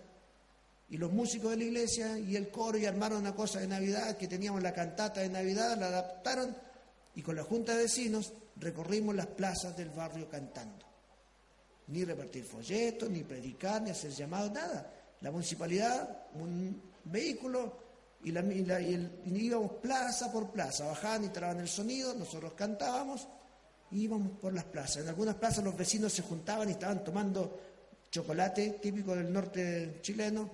Y 0.90 0.96
los 0.96 1.12
músicos 1.12 1.50
de 1.50 1.58
la 1.58 1.64
iglesia 1.64 2.18
y 2.18 2.36
el 2.36 2.50
coro 2.50 2.78
y 2.78 2.86
armaron 2.86 3.18
una 3.18 3.34
cosa 3.34 3.60
de 3.60 3.66
Navidad, 3.66 4.16
que 4.16 4.26
teníamos 4.26 4.62
la 4.62 4.72
cantata 4.72 5.20
de 5.20 5.28
Navidad, 5.28 5.76
la 5.78 5.88
adaptaron 5.88 6.56
y 7.14 7.22
con 7.22 7.36
la 7.36 7.42
junta 7.42 7.72
de 7.72 7.82
vecinos 7.82 8.32
recorrimos 8.56 9.14
las 9.14 9.26
plazas 9.26 9.76
del 9.76 9.90
barrio 9.90 10.28
cantando. 10.28 10.86
Ni 11.88 12.04
repartir 12.04 12.44
folletos, 12.44 13.10
ni 13.10 13.22
predicar, 13.22 13.82
ni 13.82 13.90
hacer 13.90 14.12
llamados, 14.12 14.52
nada. 14.52 14.92
La 15.20 15.30
municipalidad, 15.30 16.26
un 16.34 16.80
vehículo 17.04 17.88
y, 18.22 18.30
íbamos 18.30 19.72
plaza 19.80 20.30
por 20.32 20.50
plaza, 20.50 20.86
bajaban 20.86 21.24
y 21.24 21.28
traban 21.28 21.60
el 21.60 21.68
sonido, 21.68 22.14
nosotros 22.14 22.52
cantábamos 22.54 23.26
y 23.90 24.02
íbamos 24.02 24.38
por 24.38 24.52
las 24.52 24.64
plazas. 24.64 24.98
En 25.02 25.08
algunas 25.08 25.36
plazas 25.36 25.64
los 25.64 25.76
vecinos 25.76 26.12
se 26.12 26.22
juntaban 26.22 26.68
y 26.68 26.72
estaban 26.72 27.04
tomando 27.04 27.58
chocolate 28.10 28.78
típico 28.82 29.14
del 29.14 29.32
norte 29.32 29.98
chileno, 30.02 30.50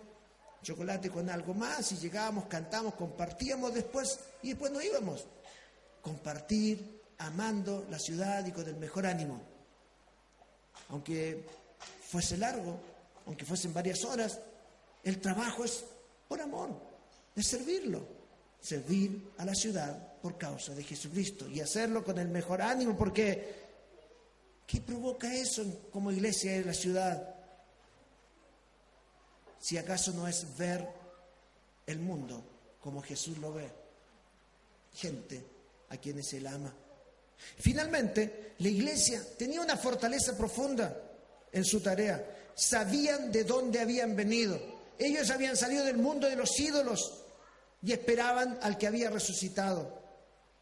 chocolate 0.64 1.10
con 1.10 1.30
algo 1.30 1.54
más 1.54 1.92
y 1.92 1.96
llegábamos, 1.96 2.46
cantamos, 2.46 2.94
compartíamos 2.94 3.72
después 3.72 4.18
y 4.42 4.48
después 4.48 4.72
nos 4.72 4.84
íbamos. 4.84 5.26
Compartir, 6.02 7.02
amando 7.18 7.86
la 7.90 7.98
ciudad 7.98 8.44
y 8.44 8.50
con 8.50 8.66
el 8.66 8.76
mejor 8.76 9.06
ánimo. 9.06 9.40
Aunque 10.88 11.46
fuese 12.08 12.36
largo, 12.36 12.78
aunque 13.26 13.44
fuesen 13.44 13.72
varias 13.72 14.04
horas, 14.04 14.40
el 15.04 15.20
trabajo 15.20 15.64
es 15.64 15.84
por 16.26 16.40
amor 16.40 16.70
de 17.34 17.42
servirlo, 17.42 18.06
servir 18.60 19.32
a 19.38 19.44
la 19.44 19.54
ciudad 19.54 20.14
por 20.20 20.38
causa 20.38 20.74
de 20.74 20.82
Jesucristo 20.82 21.48
y 21.48 21.60
hacerlo 21.60 22.02
con 22.02 22.18
el 22.18 22.28
mejor 22.28 22.62
ánimo, 22.62 22.96
porque 22.96 23.64
¿qué 24.66 24.80
provoca 24.80 25.32
eso 25.34 25.88
como 25.92 26.10
iglesia 26.10 26.52
de 26.52 26.64
la 26.64 26.74
ciudad? 26.74 27.33
Si 29.64 29.78
acaso 29.78 30.12
no 30.12 30.28
es 30.28 30.58
ver 30.58 30.86
el 31.86 31.98
mundo 31.98 32.44
como 32.82 33.00
Jesús 33.00 33.38
lo 33.38 33.54
ve, 33.54 33.66
gente 34.92 35.42
a 35.88 35.96
quienes 35.96 36.30
Él 36.34 36.46
ama. 36.46 36.70
Finalmente, 37.60 38.52
la 38.58 38.68
iglesia 38.68 39.22
tenía 39.38 39.62
una 39.62 39.78
fortaleza 39.78 40.36
profunda 40.36 40.94
en 41.50 41.64
su 41.64 41.80
tarea. 41.80 42.52
Sabían 42.54 43.32
de 43.32 43.44
dónde 43.44 43.80
habían 43.80 44.14
venido. 44.14 44.60
Ellos 44.98 45.30
habían 45.30 45.56
salido 45.56 45.82
del 45.82 45.96
mundo 45.96 46.28
de 46.28 46.36
los 46.36 46.60
ídolos 46.60 47.22
y 47.82 47.92
esperaban 47.92 48.58
al 48.60 48.76
que 48.76 48.86
había 48.86 49.08
resucitado. 49.08 49.98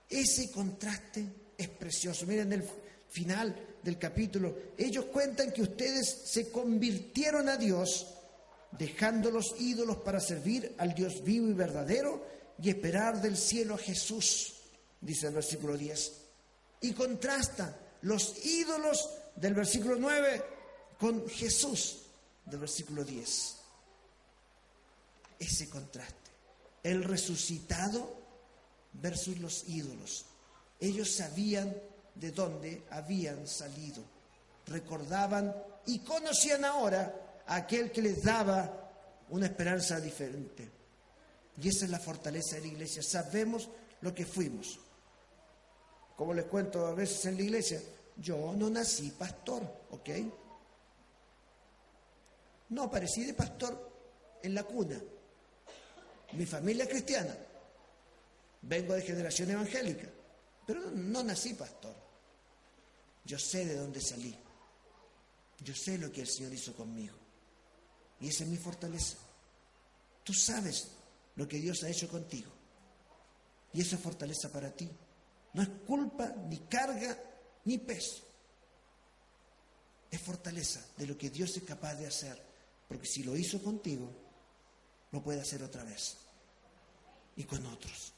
Ese 0.09 0.49
contraste 0.53 1.27
es 1.59 1.69
precioso. 1.71 2.25
Miren 2.25 2.53
el 2.53 2.63
final 3.11 3.53
del 3.83 3.99
capítulo. 3.99 4.57
Ellos 4.79 5.07
cuentan 5.07 5.51
que 5.51 5.63
ustedes 5.63 6.23
se 6.25 6.53
convirtieron 6.53 7.49
a 7.49 7.57
Dios 7.57 8.07
dejando 8.73 9.31
los 9.31 9.55
ídolos 9.61 9.99
para 9.99 10.21
servir 10.21 10.75
al 10.79 10.95
Dios 10.95 11.23
vivo 11.23 11.49
y 11.49 11.53
verdadero 11.53 12.27
y 12.61 12.71
esperar 12.71 13.21
del 13.21 13.37
cielo 13.37 13.75
a 13.75 13.79
Jesús, 13.79 14.55
dice 15.01 15.29
el 15.29 15.35
versículo 15.35 15.77
10. 15.77 16.13
Y 16.83 16.93
contrasta 16.93 17.77
los 18.03 18.45
ídolos 18.45 19.11
del 19.37 19.55
versículo 19.55 19.97
9 19.97 20.45
con 20.99 21.29
Jesús 21.29 22.03
del 22.45 22.61
versículo 22.61 23.05
10. 23.05 23.57
Ese 25.39 25.69
contraste 25.69 26.23
el 26.83 27.05
resucitado 27.05 28.17
versus 28.95 29.39
los 29.39 29.69
ídolos. 29.69 30.25
Ellos 30.81 31.15
sabían 31.15 31.75
de 32.15 32.33
dónde 32.33 32.85
habían 32.91 33.47
salido, 33.47 34.03
recordaban 34.67 35.55
y 35.87 36.01
conocían 36.01 36.65
ahora 36.65 37.22
aquel 37.57 37.91
que 37.91 38.03
les 38.03 38.23
daba 38.23 38.91
una 39.31 39.47
esperanza 39.47 40.01
diferente. 40.01 40.71
Y 41.61 41.69
esa 41.69 41.85
es 41.85 41.91
la 41.91 41.99
fortaleza 41.99 42.57
de 42.57 42.63
la 42.63 42.69
iglesia. 42.69 43.03
Sabemos 43.03 43.69
lo 44.01 44.15
que 44.15 44.27
fuimos. 44.27 44.79
Como 46.17 46.35
les 46.35 46.45
cuento 46.47 46.87
a 46.87 46.95
veces 46.95 47.25
en 47.27 47.37
la 47.37 47.43
iglesia, 47.43 47.81
yo 48.17 48.55
no 48.55 48.71
nací 48.71 49.11
pastor, 49.11 49.63
¿ok? 49.91 50.11
No 52.71 52.85
aparecí 52.85 53.25
de 53.25 53.35
pastor 53.35 53.91
en 54.43 54.55
la 54.55 54.65
cuna, 54.65 55.01
mi 56.33 56.47
familia 56.47 56.85
es 56.85 56.91
cristiana, 56.91 57.37
vengo 58.63 58.95
de 58.95 59.03
generación 59.03 59.51
evangélica, 59.51 60.09
pero 60.67 60.91
no, 60.91 61.23
nací 61.23 61.55
pastor. 61.55 61.95
Yo 63.25 63.39
sé 63.39 63.67
de 63.67 63.77
dónde 63.77 64.01
salí. 64.01 64.37
Yo 65.61 65.75
sé 65.75 65.99
lo 65.99 66.11
que 66.11 66.23
el 66.23 66.29
Señor 66.29 66.53
hizo 66.53 66.75
conmigo. 66.75 67.22
Y 68.23 68.29
esa 68.29 68.45
es 68.45 68.51
mi 68.51 68.57
fortaleza. 68.57 69.19
Tú 70.23 70.33
sabes 70.33 70.89
lo 71.35 71.49
que 71.49 71.59
Dios 71.59 71.83
ha 71.83 71.91
hecho 71.91 72.09
contigo. 72.09 72.51
Y 73.73 73.81
eso 73.81 73.97
es 73.97 74.01
fortaleza 74.01 74.51
para 74.51 74.71
ti. 74.71 74.89
No 75.55 75.63
es 75.63 75.69
culpa, 75.87 76.33
ni 76.49 76.59
carga, 76.59 77.19
ni 77.65 77.79
peso. 77.79 78.23
Es 80.09 80.21
fortaleza 80.21 80.87
de 80.97 81.07
lo 81.07 81.19
que 81.19 81.31
Dios 81.31 81.57
es 81.57 81.65
capaz 81.65 81.97
de 81.97 82.07
hacer. 82.07 82.41
Porque 82.87 83.09
si 83.09 83.25
lo 83.25 83.37
hizo 83.37 83.61
contigo, 83.61 84.09
lo 85.11 85.23
puede 85.23 85.41
hacer 85.41 85.63
otra 85.63 85.83
vez 85.83 86.17
y 87.37 87.43
con 87.43 87.67
otros. 87.67 88.13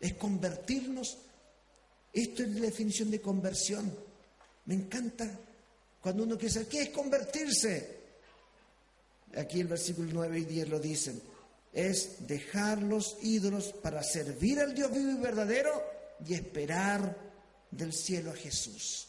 Es 0.00 0.14
convertirnos. 0.14 1.18
Esto 2.12 2.42
es 2.42 2.48
la 2.48 2.62
definición 2.62 3.12
de 3.12 3.20
conversión. 3.20 3.94
Me 4.64 4.74
encanta 4.74 5.38
cuando 6.00 6.24
uno 6.24 6.36
quiere 6.36 6.52
saber 6.52 6.68
qué 6.68 6.82
es 6.82 6.88
convertirse. 6.90 7.99
Aquí 9.36 9.60
el 9.60 9.68
versículo 9.68 10.10
9 10.12 10.38
y 10.40 10.44
10 10.44 10.68
lo 10.68 10.80
dicen. 10.80 11.22
Es 11.72 12.26
dejar 12.26 12.82
los 12.82 13.18
ídolos 13.22 13.72
para 13.82 14.02
servir 14.02 14.58
al 14.60 14.74
Dios 14.74 14.92
vivo 14.92 15.12
y 15.12 15.22
verdadero 15.22 15.70
y 16.26 16.34
esperar 16.34 17.16
del 17.70 17.92
cielo 17.92 18.32
a 18.32 18.34
Jesús. 18.34 19.08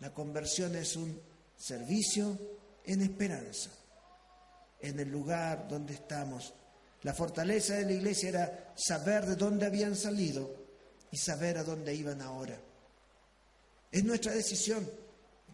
La 0.00 0.12
conversión 0.12 0.74
es 0.76 0.96
un 0.96 1.20
servicio 1.56 2.38
en 2.84 3.02
esperanza, 3.02 3.70
en 4.80 5.00
el 5.00 5.10
lugar 5.10 5.68
donde 5.68 5.94
estamos 5.94 6.54
la 7.06 7.14
fortaleza 7.14 7.74
de 7.74 7.84
la 7.84 7.92
iglesia 7.92 8.28
era 8.30 8.72
saber 8.74 9.26
de 9.26 9.36
dónde 9.36 9.66
habían 9.66 9.94
salido 9.94 10.50
y 11.12 11.16
saber 11.16 11.56
a 11.56 11.62
dónde 11.62 11.94
iban 11.94 12.20
ahora. 12.20 12.58
Es 13.92 14.02
nuestra 14.02 14.32
decisión. 14.32 14.90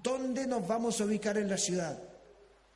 ¿Dónde 0.02 0.46
nos 0.46 0.66
vamos 0.66 0.98
a 0.98 1.04
ubicar 1.04 1.36
en 1.36 1.50
la 1.50 1.58
ciudad? 1.58 2.02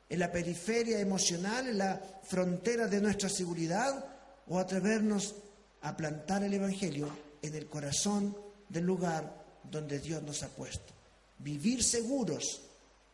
¿En 0.08 0.18
la 0.20 0.30
periferia 0.30 1.00
emocional, 1.00 1.68
en 1.68 1.78
la 1.78 2.00
frontera 2.22 2.86
de 2.86 3.00
nuestra 3.00 3.28
seguridad? 3.28 4.04
¿O 4.48 4.58
atrevernos 4.58 5.34
a 5.82 5.96
plantar 5.96 6.44
el 6.44 6.54
Evangelio 6.54 7.08
en 7.42 7.54
el 7.54 7.68
corazón 7.68 8.36
del 8.68 8.84
lugar 8.84 9.44
donde 9.64 9.98
Dios 9.98 10.22
nos 10.22 10.42
ha 10.42 10.48
puesto? 10.48 10.94
Vivir 11.38 11.82
seguros 11.82 12.62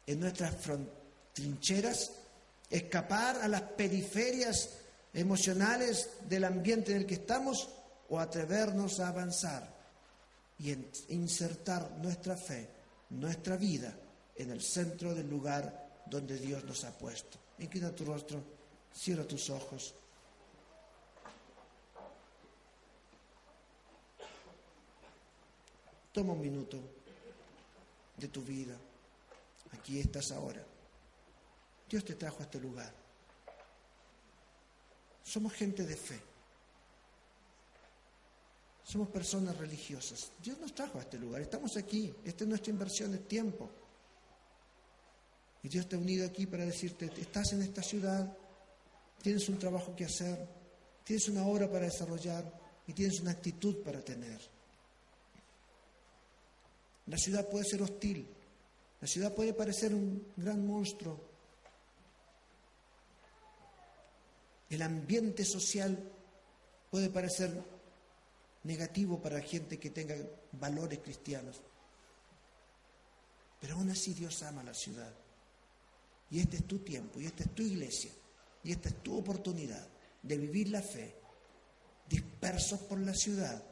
en 0.07 0.21
nuestras 0.21 0.55
trincheras, 1.33 2.13
escapar 2.69 3.37
a 3.41 3.49
las 3.49 3.63
periferias 3.63 4.71
emocionales 5.15 6.11
del 6.29 6.45
ambiente 6.45 6.93
en 6.93 6.99
el 6.99 7.07
que 7.07 7.15
estamos 7.15 7.69
o 8.09 8.19
atrevernos 8.19 9.01
a 9.01 9.09
avanzar 9.09 9.73
y 10.59 10.77
insertar 11.09 11.91
nuestra 11.99 12.37
fe, 12.37 12.69
nuestra 13.11 13.57
vida 13.57 13.95
en 14.37 14.51
el 14.51 14.63
centro 14.63 15.15
del 15.15 15.29
lugar 15.29 15.82
donde 16.13 16.37
Dios 16.37 16.63
nos 16.65 16.85
ha 16.85 16.93
puesto. 16.93 17.39
Inclina 17.59 17.91
tu 17.91 18.05
rostro, 18.05 18.43
cierra 18.95 19.27
tus 19.27 19.49
ojos. 19.49 19.95
Toma 26.13 26.35
un 26.35 26.41
minuto 26.43 26.79
de 28.19 28.29
tu 28.29 28.43
vida. 28.43 28.77
Aquí 29.73 29.99
estás 30.01 30.33
ahora. 30.33 30.63
Dios 31.89 32.05
te 32.05 32.15
trajo 32.15 32.41
a 32.41 32.43
este 32.43 32.61
lugar. 32.61 32.93
Somos 35.25 35.55
gente 35.55 35.87
de 35.87 35.97
fe. 35.97 36.21
Somos 38.85 39.09
personas 39.09 39.57
religiosas. 39.57 40.31
Dios 40.43 40.59
nos 40.59 40.75
trajo 40.75 40.99
a 40.99 41.01
este 41.03 41.19
lugar. 41.19 41.41
Estamos 41.41 41.75
aquí. 41.79 42.15
Esta 42.23 42.45
es 42.45 42.49
nuestra 42.49 42.71
inversión 42.71 43.13
de 43.13 43.19
tiempo. 43.19 43.71
Y 45.63 45.69
Dios 45.69 45.89
te 45.89 45.97
ha 45.97 45.99
unido 45.99 46.27
aquí 46.27 46.47
para 46.47 46.65
decirte, 46.65 47.11
estás 47.19 47.53
en 47.53 47.63
esta 47.63 47.83
ciudad, 47.83 48.37
tienes 49.23 49.49
un 49.49 49.59
trabajo 49.59 49.95
que 49.95 50.05
hacer, 50.05 50.49
tienes 51.05 51.29
una 51.29 51.47
obra 51.47 51.71
para 51.71 51.85
desarrollar 51.85 52.45
y 52.87 52.93
tienes 52.93 53.21
una 53.21 53.31
actitud 53.31 53.83
para 53.83 54.01
tener. 54.01 54.41
La 57.07 57.17
ciudad 57.17 57.49
puede 57.49 57.65
ser 57.65 57.83
hostil, 57.83 58.27
la 59.01 59.07
ciudad 59.07 59.35
puede 59.35 59.53
parecer 59.53 59.95
un 59.95 60.33
gran 60.37 60.67
monstruo. 60.67 61.21
El 64.71 64.83
ambiente 64.83 65.45
social 65.45 65.99
puede 66.91 67.11
parecer 67.11 67.63
negativo 68.65 69.21
para 69.21 69.41
gente 69.43 69.79
que 69.79 69.91
tenga 69.91 70.17
valores 70.53 71.01
cristianos. 71.01 71.61
Pero 73.61 73.75
aún 73.75 73.91
así 73.91 74.15
Dios 74.15 74.43
ama 74.43 74.63
la 74.63 74.75
ciudad. 74.75 75.13
Y 76.33 76.41
este 76.41 76.57
es 76.57 76.65
tu 76.67 76.79
tiempo, 76.79 77.21
y 77.21 77.27
esta 77.27 77.45
es 77.45 77.55
tu 77.55 77.63
iglesia, 77.63 78.11
y 78.65 78.73
esta 78.73 78.89
es 78.89 79.03
tu 79.03 79.19
oportunidad 79.19 79.87
de 80.23 80.39
vivir 80.39 80.71
la 80.71 80.81
fe, 80.81 81.15
dispersos 82.09 82.81
por 82.81 82.99
la 82.99 83.13
ciudad, 83.13 83.63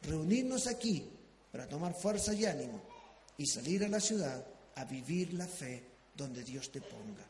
reunirnos 0.00 0.66
aquí 0.68 1.06
para 1.52 1.68
tomar 1.68 1.92
fuerza 1.94 2.32
y 2.32 2.46
ánimo 2.46 2.82
y 3.36 3.46
salir 3.46 3.84
a 3.84 3.88
la 3.88 4.00
ciudad 4.00 4.42
a 4.74 4.84
vivir 4.86 5.34
la 5.34 5.46
fe 5.46 5.84
donde 6.16 6.42
Dios 6.42 6.72
te 6.72 6.80
ponga. 6.80 7.28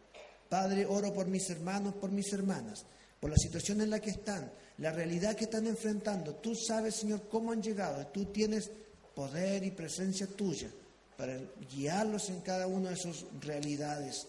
Padre, 0.48 0.86
oro 0.86 1.12
por 1.12 1.26
mis 1.26 1.50
hermanos, 1.50 1.94
por 1.94 2.12
mis 2.12 2.32
hermanas, 2.32 2.86
por 3.18 3.30
la 3.30 3.36
situación 3.36 3.80
en 3.80 3.90
la 3.90 3.98
que 3.98 4.10
están, 4.10 4.52
la 4.78 4.92
realidad 4.92 5.34
que 5.34 5.46
están 5.46 5.66
enfrentando. 5.66 6.36
Tú 6.36 6.54
sabes, 6.54 6.94
Señor, 6.94 7.28
cómo 7.28 7.50
han 7.50 7.62
llegado. 7.62 8.06
Tú 8.08 8.26
tienes 8.26 8.70
poder 9.12 9.64
y 9.64 9.72
presencia 9.72 10.28
tuya 10.28 10.70
para 11.16 11.36
guiarlos 11.72 12.28
en 12.28 12.42
cada 12.42 12.68
una 12.68 12.90
de 12.90 12.94
esas 12.94 13.24
realidades. 13.40 14.28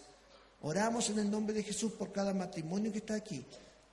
Oramos 0.62 1.08
en 1.10 1.20
el 1.20 1.30
nombre 1.30 1.54
de 1.54 1.62
Jesús 1.62 1.92
por 1.92 2.10
cada 2.10 2.34
matrimonio 2.34 2.90
que 2.90 2.98
está 2.98 3.14
aquí, 3.14 3.44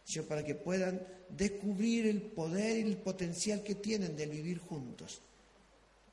Señor, 0.03 0.25
para 0.25 0.43
que 0.43 0.55
puedan 0.55 1.01
descubrir 1.29 2.07
el 2.07 2.21
poder 2.21 2.77
y 2.77 2.89
el 2.89 2.97
potencial 2.97 3.61
que 3.63 3.75
tienen 3.75 4.15
de 4.15 4.25
vivir 4.25 4.59
juntos. 4.59 5.21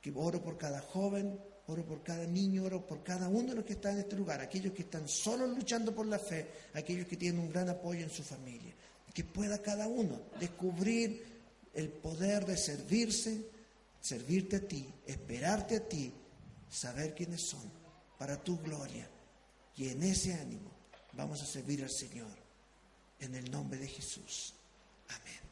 Que 0.01 0.11
oro 0.15 0.43
por 0.43 0.57
cada 0.57 0.81
joven, 0.81 1.39
oro 1.67 1.83
por 1.83 2.03
cada 2.03 2.25
niño, 2.25 2.65
oro 2.65 2.85
por 2.85 3.03
cada 3.03 3.29
uno 3.29 3.49
de 3.49 3.55
los 3.55 3.65
que 3.65 3.73
están 3.73 3.93
en 3.93 3.99
este 3.99 4.15
lugar, 4.15 4.41
aquellos 4.41 4.73
que 4.73 4.83
están 4.83 5.07
solos 5.07 5.49
luchando 5.49 5.93
por 5.93 6.05
la 6.05 6.19
fe, 6.19 6.47
aquellos 6.73 7.07
que 7.07 7.17
tienen 7.17 7.39
un 7.39 7.49
gran 7.49 7.69
apoyo 7.69 8.03
en 8.03 8.09
su 8.09 8.23
familia. 8.23 8.73
Que 9.13 9.23
pueda 9.23 9.61
cada 9.61 9.87
uno 9.87 10.19
descubrir 10.39 11.23
el 11.73 11.89
poder 11.89 12.45
de 12.45 12.57
servirse, 12.57 13.47
servirte 14.01 14.57
a 14.57 14.67
ti, 14.67 14.87
esperarte 15.05 15.77
a 15.77 15.87
ti, 15.87 16.11
saber 16.69 17.15
quiénes 17.15 17.41
son, 17.47 17.63
para 18.17 18.37
tu 18.43 18.59
gloria. 18.59 19.07
Y 19.77 19.89
en 19.89 20.03
ese 20.03 20.33
ánimo 20.35 20.71
vamos 21.13 21.41
a 21.41 21.45
servir 21.45 21.83
al 21.83 21.89
Señor. 21.89 22.43
En 23.19 23.35
el 23.35 23.49
nombre 23.49 23.79
de 23.79 23.87
Jesús. 23.87 24.53
Amén. 25.07 25.42